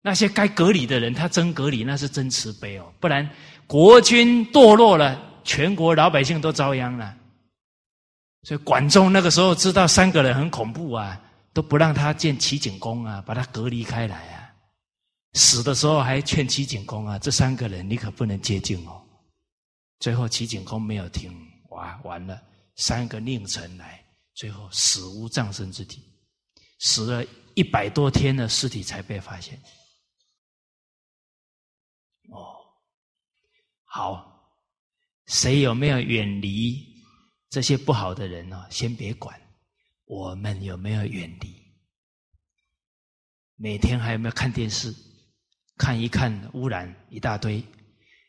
[0.00, 2.90] 那些该隔离的人，他真隔离，那是真慈悲哦。
[2.98, 3.28] 不然
[3.66, 7.14] 国君堕落了，全国老百姓都遭殃了。
[8.44, 11.20] 所以管仲那个时候知道三个人很恐怖啊，
[11.52, 14.37] 都不让他见齐景公啊，把他隔离开来啊。
[15.38, 19.00] 死的时候还劝齐景公啊，这三个人你可不能接近哦。
[20.00, 21.32] 最后齐景公没有听，
[21.70, 22.42] 哇，完了，
[22.74, 24.04] 三个佞臣来，
[24.34, 26.02] 最后死无葬身之地，
[26.80, 27.24] 死了
[27.54, 29.56] 一百多天的尸体才被发现。
[32.30, 32.56] 哦，
[33.84, 34.52] 好，
[35.26, 36.84] 谁有没有远离
[37.48, 38.66] 这些不好的人呢？
[38.70, 39.40] 先别管，
[40.04, 41.54] 我们有没有远离？
[43.54, 44.92] 每天还有没有看电视？
[45.78, 47.64] 看一看污染一大堆，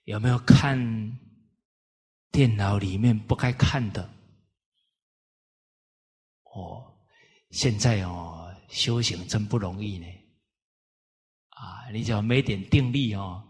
[0.06, 1.20] 有没有看？
[2.32, 4.08] 电脑里面不该看的，
[6.44, 6.96] 哦，
[7.50, 10.06] 现在哦，修行真不容易呢。
[11.50, 13.44] 啊，你只要没点定力哦，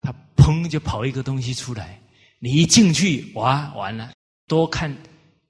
[0.00, 2.02] 他砰就跑一个东西出来，
[2.40, 4.12] 你一进去哇，完了，
[4.48, 4.94] 多看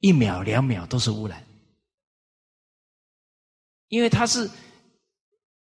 [0.00, 1.42] 一秒两秒都是污染，
[3.88, 4.48] 因为它是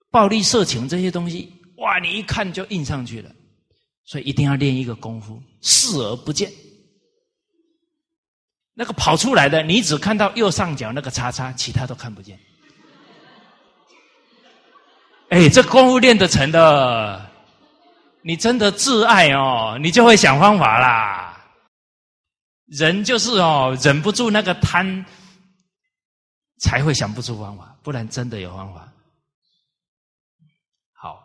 [0.09, 3.31] 暴力色情这些东西，哇，你一看就印上去了，
[4.05, 6.51] 所以一定要练一个功夫，视而不见。
[8.73, 12.39] 那个跑出来的，你只看到右上角那个叉叉，其他都看不见。
[15.29, 17.29] 哎，这功夫练得成的，
[18.21, 21.33] 你真的自爱哦，你就会想方法啦。
[22.67, 25.05] 人就是哦，忍不住那个贪，
[26.59, 28.93] 才会想不出方法，不然真的有方法。
[30.93, 31.23] 好，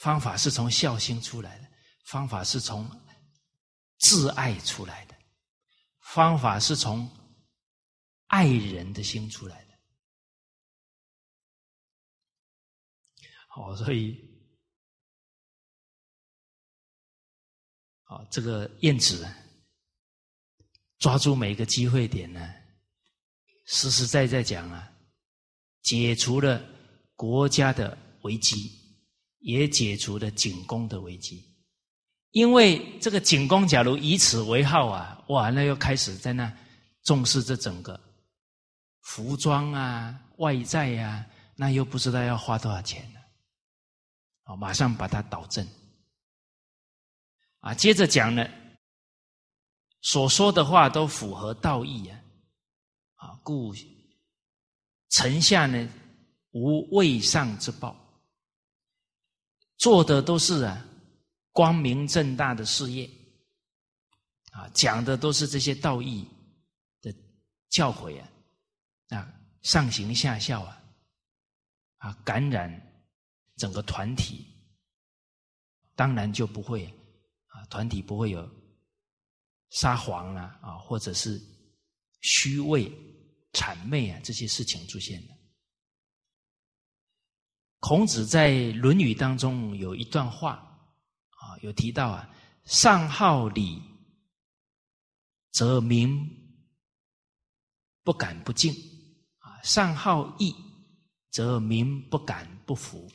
[0.00, 1.68] 方法是从孝心出来的，
[2.06, 2.88] 方法是从
[3.98, 5.14] 自爱出来的，
[6.00, 7.06] 方法是从
[8.28, 9.78] 爱人的心出来的。
[13.48, 14.18] 好，所以，
[18.04, 19.28] 好，这个燕子
[20.98, 22.40] 抓住每一个机会点呢，
[23.66, 24.90] 实实在在讲啊，
[25.82, 26.64] 解除了
[27.16, 28.79] 国家的危机，
[29.40, 31.44] 也解除了景公的危机。
[32.30, 36.50] 因为这个景公假如以此为号啊，哇，那又开始在那
[37.02, 38.00] 重视这整个
[39.02, 41.26] 服装啊、外在呀，
[41.56, 43.04] 那又不知道要花多少钱。
[44.58, 45.64] 马上把它导正，
[47.60, 48.44] 啊，接着讲呢，
[50.00, 52.18] 所说的话都符合道义啊，
[53.14, 53.72] 啊，故
[55.10, 55.88] 臣下呢
[56.50, 57.96] 无未上之报，
[59.80, 60.86] 做的都是啊
[61.50, 63.10] 光明正大的事业，
[64.52, 66.24] 啊，讲的都是这些道义
[67.02, 67.12] 的
[67.68, 68.28] 教诲啊，
[69.08, 70.82] 啊，上行下效啊，
[71.98, 72.86] 啊，感染。
[73.56, 74.46] 整个团体
[75.94, 76.86] 当然就不会
[77.48, 78.50] 啊，团体不会有
[79.68, 81.38] 撒谎啊啊，或者是
[82.22, 82.90] 虚伪、
[83.52, 85.34] 谄媚啊这些事情出现的。
[87.80, 88.50] 孔子在
[88.80, 90.52] 《论语》当中有一段话
[91.30, 92.28] 啊，有提到啊
[92.64, 93.82] ：“上好礼，
[95.50, 96.28] 则民
[98.04, 98.70] 不敢不敬；
[99.38, 100.54] 啊，上好义，
[101.30, 103.10] 则民不敢不服。”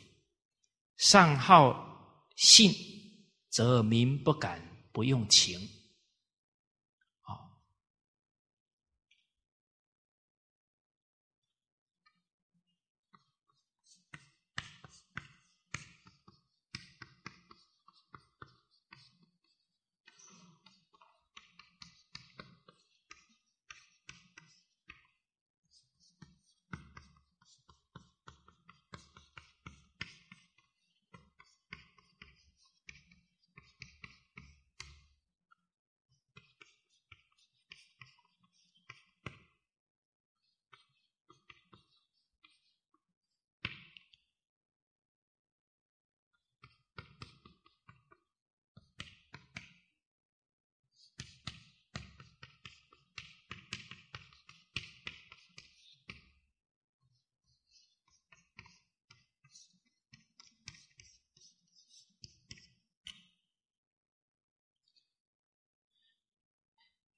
[0.97, 2.73] 上好信，
[3.49, 4.59] 则民不敢
[4.91, 5.59] 不用情。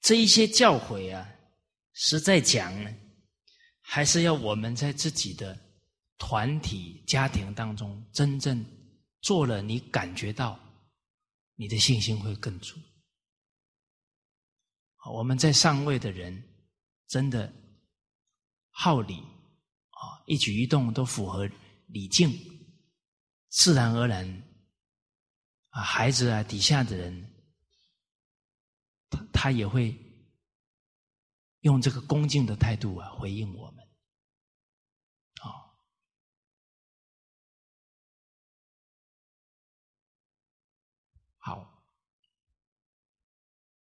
[0.07, 1.29] 这一些教诲啊，
[1.91, 2.89] 实在讲呢，
[3.81, 5.59] 还是要我们在自己的
[6.17, 8.65] 团体、家庭当中真正
[9.19, 10.57] 做了，你感觉到
[11.55, 12.79] 你的信心会更足。
[15.11, 16.41] 我们在上位的人
[17.09, 17.53] 真的
[18.69, 21.45] 好礼啊，一举一动都符合
[21.87, 22.33] 礼敬，
[23.49, 24.25] 自然而然
[25.71, 27.33] 啊，孩子啊，底下的人。
[29.09, 29.97] 他他也会
[31.61, 33.83] 用这个恭敬的态度啊回应我们，
[35.41, 35.51] 啊，
[41.39, 41.83] 好，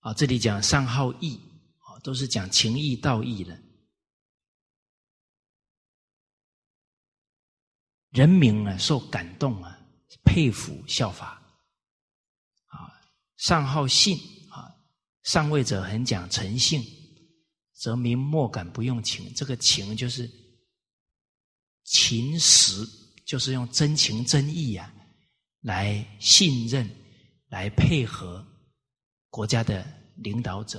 [0.00, 1.36] 啊，这里讲上好义
[1.78, 3.60] 啊，都是讲情义道义的，
[8.10, 9.78] 人民啊受感动啊，
[10.24, 11.42] 佩服效法，
[12.66, 13.02] 啊，
[13.36, 14.35] 上好信。
[15.26, 16.84] 上位者很讲诚信，
[17.74, 19.32] 则民莫敢不用情。
[19.34, 20.30] 这个情就是
[21.82, 22.86] 情实，
[23.24, 24.94] 就是用真情真意啊，
[25.62, 26.88] 来信任、
[27.48, 28.46] 来配合
[29.28, 29.84] 国家的
[30.14, 30.78] 领导者，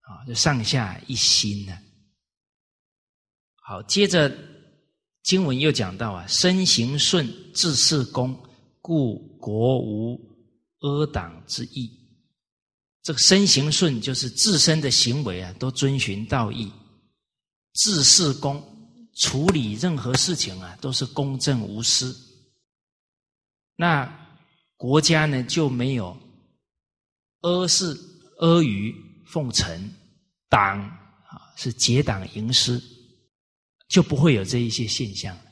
[0.00, 1.78] 啊，就上下一心呢。
[3.56, 4.34] 好，接着
[5.24, 8.34] 经文又讲到啊，身行顺，治事公，
[8.80, 10.18] 故国无
[10.78, 11.99] 阿党之意。
[13.02, 16.70] 这个身行顺，就是自身的行为啊，都遵循道义；
[17.72, 18.62] 治事公，
[19.16, 22.14] 处理任何事情啊，都是公正无私。
[23.76, 24.06] 那
[24.76, 26.14] 国家呢，就没有
[27.40, 27.98] 阿是、
[28.38, 28.94] 阿谀、
[29.26, 29.94] 奉承，
[30.50, 32.82] 党啊是结党营私，
[33.88, 35.42] 就不会有这一些现象了。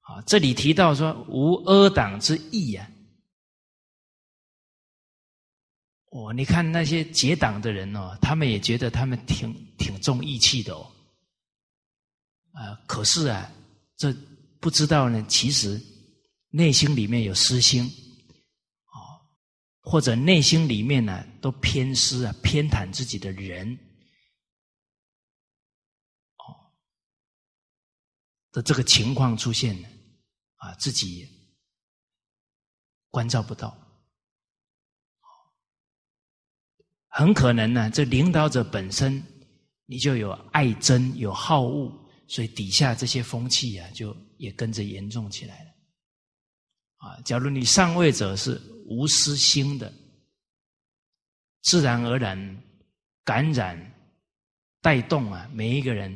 [0.00, 2.86] 啊，这里提到说无阿党之意啊。
[6.12, 10.92] 哦，你看那些结党的人哦，他们也觉得他们挺挺重义气的哦。
[12.52, 13.50] 啊，可是啊，
[13.96, 14.12] 这
[14.60, 15.80] 不知道呢，其实
[16.50, 19.00] 内心里面有私心哦。
[19.80, 23.72] 或者内心里面呢，都偏私啊，偏袒自己的人，
[26.36, 26.44] 哦
[28.52, 29.88] 的这个情况出现了，
[30.56, 31.28] 啊，自己也
[33.08, 33.74] 关照不到，
[37.12, 39.22] 很可能呢，这领导者本身
[39.86, 41.92] 你就有爱憎、有好恶，
[42.26, 45.70] 所以底下这些风气啊，就也跟着严重起来了。
[46.96, 48.60] 啊，假如你上位者是。
[48.84, 49.90] 无私心的，
[51.62, 52.62] 自然而然
[53.24, 53.78] 感染、
[54.82, 56.14] 带动啊，每一个人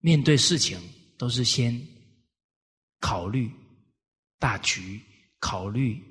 [0.00, 0.80] 面对事情
[1.18, 1.80] 都是先
[2.98, 3.48] 考虑
[4.38, 5.00] 大局，
[5.38, 6.02] 考虑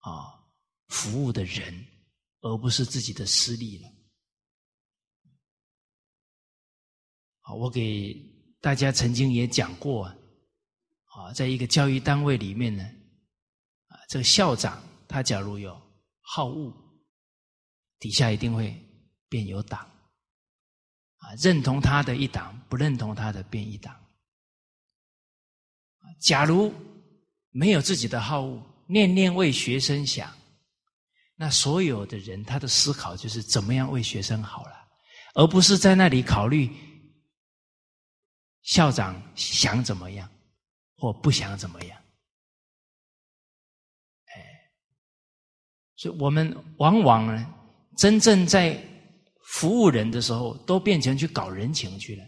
[0.00, 0.34] 啊
[0.88, 1.86] 服务的人，
[2.44, 3.88] 而不是自己的私利了。
[7.40, 8.14] 好，我给
[8.60, 12.84] 大家曾经也讲过啊，在一个教育单位里面呢。
[13.86, 15.74] 啊这个校长，他假如有
[16.20, 16.70] 好恶，
[17.98, 18.78] 底下一定会
[19.30, 19.80] 变有党
[21.16, 23.98] 啊，认同他的一党，不认同他的变一党。
[26.20, 26.70] 假如
[27.50, 30.30] 没有自己的好恶，念念为学生想，
[31.36, 34.72] 那所有的人他的思考就是怎么样为学生好了，
[35.34, 36.70] 而不是在那里考虑
[38.62, 40.30] 校长想怎么样
[40.96, 42.00] 或不想怎么样。
[44.26, 44.34] 哎
[45.96, 47.54] 所以我们往往呢，
[47.98, 48.80] 真正在
[49.46, 52.24] 服务人的时候，都变成去搞人情去了，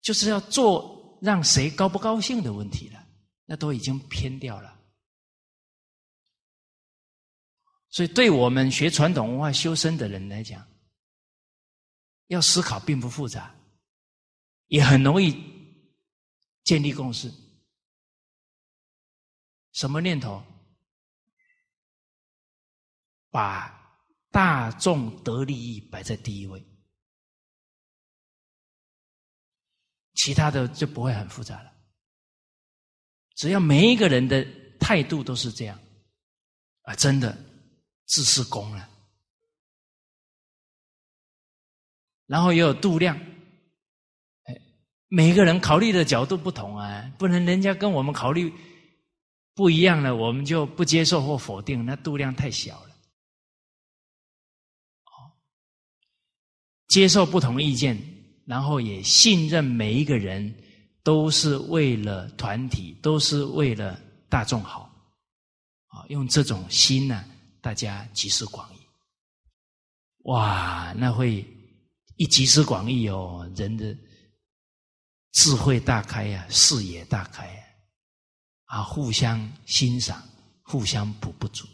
[0.00, 3.04] 就是要做让谁高不高兴的问题了，
[3.44, 4.81] 那都已经偏掉了。
[7.92, 10.66] 所以，对我们学传统文化修身的人来讲，
[12.28, 13.54] 要思考并不复杂，
[14.68, 15.32] 也很容易
[16.64, 17.30] 建立共识。
[19.72, 20.42] 什么念头？
[23.30, 24.00] 把
[24.30, 26.62] 大众得利益摆在第一位，
[30.14, 31.72] 其他的就不会很复杂了。
[33.34, 34.42] 只要每一个人的
[34.78, 35.78] 态度都是这样，
[36.82, 37.51] 啊，真的
[38.12, 38.90] 自是功了。
[42.26, 43.16] 然后也有度量，
[44.44, 44.60] 哎，
[45.08, 48.52] 每个人考虑的角度不同啊，不能人家跟我们考虑
[49.54, 52.90] 不一样了，我们就不接受或否定，那度量太小了。
[56.88, 57.98] 接受不同意见，
[58.44, 60.54] 然后也信任每一个人
[61.02, 63.98] 都是为了团体，都是为了
[64.28, 64.82] 大众好，
[65.86, 67.24] 啊，用这种心呢，
[67.62, 68.78] 大家集思广益，
[70.24, 71.46] 哇，那会
[72.16, 73.96] 一集思广益哦，人的
[75.30, 77.64] 智慧大开呀，视野大开呀，
[78.64, 80.22] 啊，互相欣赏，
[80.60, 81.66] 互相补不足，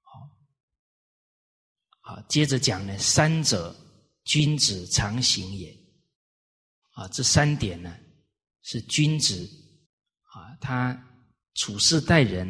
[0.00, 3.76] 好，好，接着讲呢，三者。
[4.24, 5.74] 君子常行也，
[6.90, 7.98] 啊，这三点呢
[8.62, 9.48] 是君子
[10.34, 10.94] 啊，他
[11.54, 12.46] 处事待人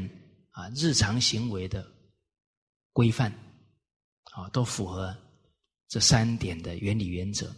[0.51, 1.90] 啊，日常行为的
[2.93, 3.31] 规范
[4.33, 5.17] 啊，都符合
[5.89, 7.55] 这三点的原理原则。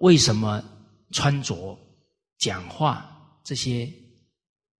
[0.00, 0.62] 为什么
[1.12, 1.78] 穿着、
[2.38, 3.92] 讲话这些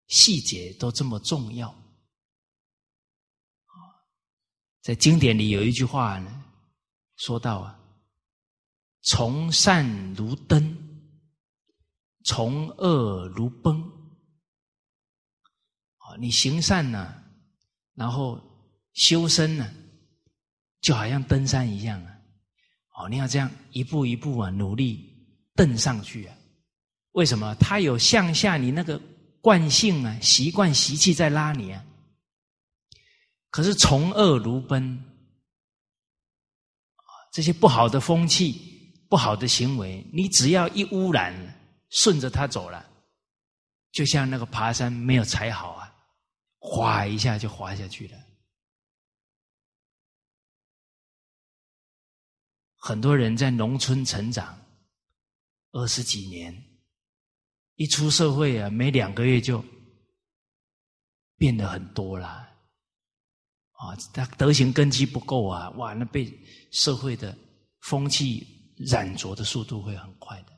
[0.08, 1.74] 细节都这么重要？
[4.82, 6.44] 在经典里有一句话呢。
[7.16, 7.80] 说到啊，
[9.00, 10.76] 从善如登，
[12.24, 13.80] 从恶如崩。
[15.96, 17.25] 啊，你行善呢，
[17.96, 18.40] 然后
[18.92, 19.68] 修身呢，
[20.80, 22.12] 就好像登山一样啊。
[22.98, 25.12] 哦，你要这样一步一步啊，努力
[25.56, 26.36] 登上去啊。
[27.12, 27.52] 为什么？
[27.56, 29.00] 他有向下你那个
[29.40, 31.84] 惯性啊，习惯习气在拉你啊。
[33.50, 35.02] 可是从恶如奔。
[37.32, 41.34] 这些不好的风气、不好的行为，你只要一污染，
[41.90, 42.82] 顺着它走了，
[43.92, 45.85] 就像那个爬山没有踩好啊，
[46.68, 48.18] 哗一下就滑下去了。
[52.74, 54.58] 很多人在农村成长
[55.70, 56.52] 二十几年，
[57.76, 59.64] 一出社会啊，没两个月就
[61.36, 62.28] 变得很多了。
[63.72, 66.32] 啊，他德行根基不够啊，哇，那被
[66.72, 67.36] 社会的
[67.82, 70.52] 风气染着的速度会很快的。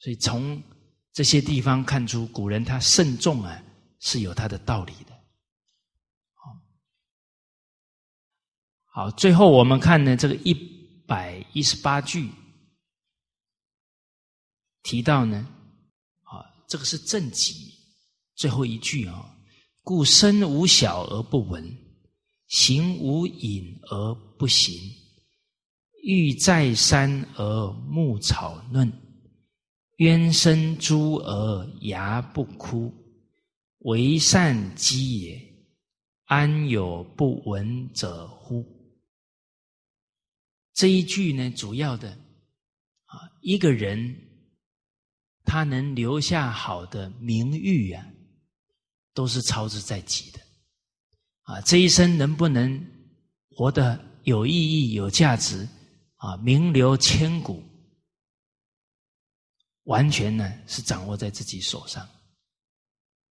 [0.00, 0.62] 所以从
[1.12, 3.62] 这些地方看出，古人他慎重啊，
[4.00, 5.12] 是有他的道理的。
[6.34, 6.50] 好，
[9.04, 10.52] 好，最后我们看呢，这个一
[11.06, 12.28] 百一十八句
[14.82, 15.46] 提到呢，
[16.24, 17.54] 啊，这个是正极
[18.34, 19.36] 最后一句啊。
[19.82, 21.76] 故身无小而不闻，
[22.48, 24.78] 行无隐而不行，
[26.02, 28.92] 欲在山而牧草嫩，
[29.96, 32.92] 渊生珠而牙不枯，
[33.80, 35.54] 为善积也，
[36.24, 38.64] 安有不闻者乎？
[40.72, 42.10] 这一句呢，主要的
[43.04, 44.16] 啊，一个人
[45.44, 48.06] 他能留下好的名誉呀。
[49.12, 50.40] 都是操之在己的，
[51.42, 52.80] 啊，这一生能不能
[53.50, 55.68] 活得有意义、有价值，
[56.14, 57.60] 啊，名留千古，
[59.82, 62.08] 完全呢是掌握在自己手上，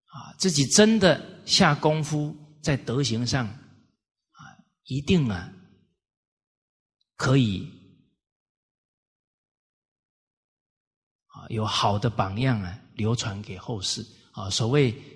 [0.10, 4.40] 啊，自己真的下功夫在德行上，啊，
[4.84, 5.52] 一定啊
[7.16, 7.72] 可以
[11.28, 15.16] 啊有好的榜样啊流传给后世，啊，所谓。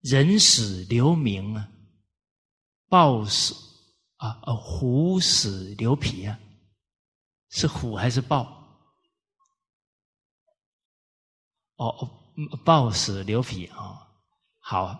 [0.00, 1.68] 人死留名啊，
[2.88, 3.52] 豹死
[4.14, 6.38] 啊啊，虎死留皮啊，
[7.50, 8.42] 是虎还是豹？
[11.74, 12.17] 哦哦，
[12.64, 14.06] 暴死流皮啊。
[14.58, 14.98] 好，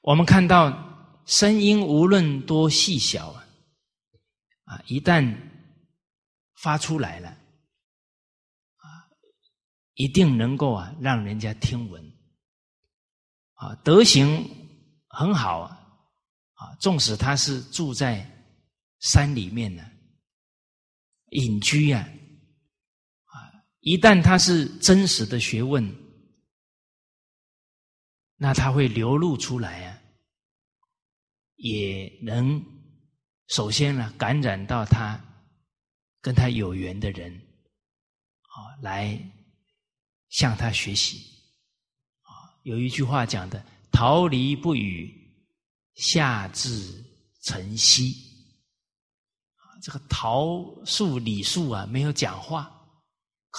[0.00, 0.72] 我们看到
[1.26, 3.46] 声音无论多细小啊，
[4.64, 5.36] 啊，一旦
[6.56, 8.86] 发出来了啊，
[9.94, 12.02] 一定能够啊让人家听闻。
[13.54, 14.48] 啊，德行
[15.08, 15.74] 很好啊！
[16.54, 18.24] 啊，纵使他是住在
[19.00, 19.82] 山里面呢，
[21.30, 22.08] 隐居啊，啊，
[23.88, 25.82] 一旦他是真实的学问，
[28.36, 29.98] 那他会流露出来啊，
[31.56, 32.62] 也能
[33.46, 35.18] 首先呢感染到他
[36.20, 39.18] 跟他有缘的人，啊，来
[40.28, 41.24] 向他学习。
[42.64, 45.10] 有一句话讲的：“桃李不语，
[45.94, 47.02] 下至
[47.44, 48.14] 晨曦。”，
[49.80, 52.70] 这个桃树、李树啊，没有讲话，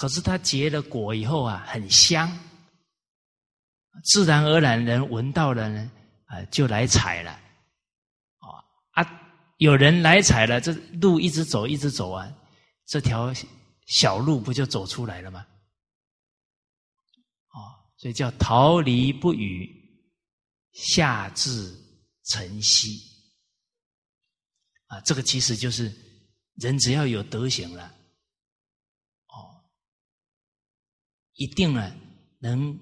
[0.00, 2.26] 可是它结了果以后啊，很香，
[4.02, 5.90] 自然而然人闻到了呢，
[6.24, 7.30] 啊，就来采了。
[8.38, 8.48] 啊
[8.92, 9.20] 啊，
[9.58, 10.72] 有人来采了，这
[11.02, 12.26] 路一直走，一直走啊，
[12.86, 13.30] 这条
[13.88, 15.46] 小路不就走出来了吗？
[17.98, 19.70] 所以叫桃李不语，
[20.72, 21.78] 下至
[22.24, 22.98] 晨曦。
[24.86, 25.94] 啊，这个其实就是
[26.54, 27.84] 人只要有德行了，
[29.26, 29.62] 哦，
[31.40, 31.90] 一定呢
[32.38, 32.78] 能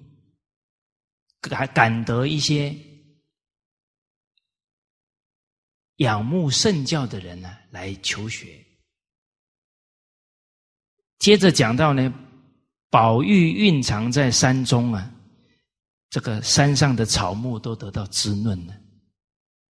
[1.39, 2.75] 感感得一些
[5.95, 8.61] 仰慕圣教的人呢来求学。
[11.19, 12.13] 接着讲到呢。
[12.91, 15.13] 宝玉蕴藏在山中啊，
[16.09, 18.75] 这个山上的草木都得到滋润了。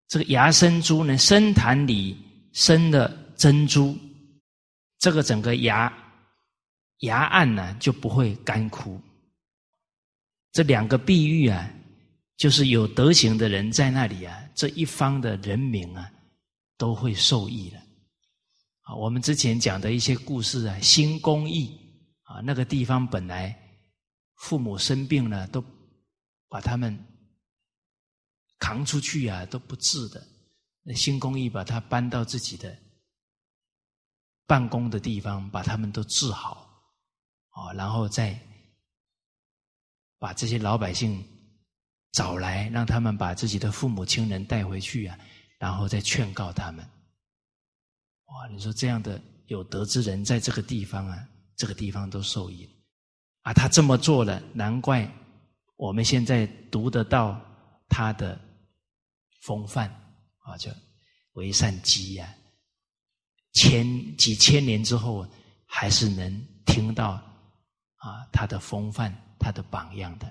[0.07, 2.18] 这个芽生珠呢，深潭里
[2.53, 3.94] 生的珍珠，
[4.99, 5.91] 这个整个牙
[6.99, 8.99] 崖岸呢就不会干枯。
[10.51, 11.71] 这两个碧玉啊，
[12.38, 16.11] 就是有德行的人在那里啊，这一方的人民啊
[16.77, 17.77] 都会受益的。
[18.81, 21.77] 啊，我们之前讲的一些故事啊，新公益。
[22.23, 23.59] 啊，那个地方本来
[24.35, 25.65] 父母生病了，都
[26.47, 26.95] 把他们
[28.59, 30.23] 扛出去啊，都不治的。
[30.84, 32.77] 那新公益把他搬到自己的
[34.45, 36.69] 办公的地方，把他们都治好
[37.60, 38.40] 啊，然后再
[40.18, 41.23] 把这些老百姓
[42.11, 45.18] 找来，让他们把自己的父母亲人带回去啊，
[45.57, 46.84] 然后再劝告他们。
[48.26, 51.27] 哇，你说这样的有德之人在这个地方啊。
[51.60, 52.65] 这个地方都受益
[53.41, 53.52] 啊！
[53.52, 55.06] 他这么做了，难怪
[55.76, 57.38] 我们现在读得到
[57.90, 58.40] 他的
[59.41, 59.90] 风范
[60.38, 60.72] 啊，叫
[61.34, 62.34] 为善积呀。
[63.52, 65.27] 千几千年之后，
[65.65, 67.22] 还是能听到
[67.99, 70.27] 啊他的风范他的榜样的。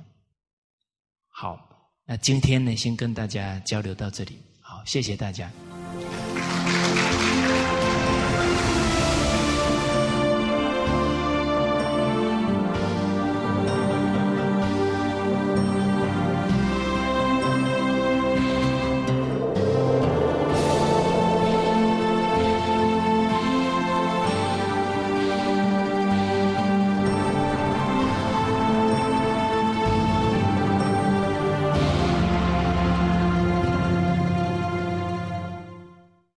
[1.28, 1.58] 好
[2.04, 4.42] 那今天呢先跟大家交流到这里。
[4.60, 5.50] 好谢谢大家。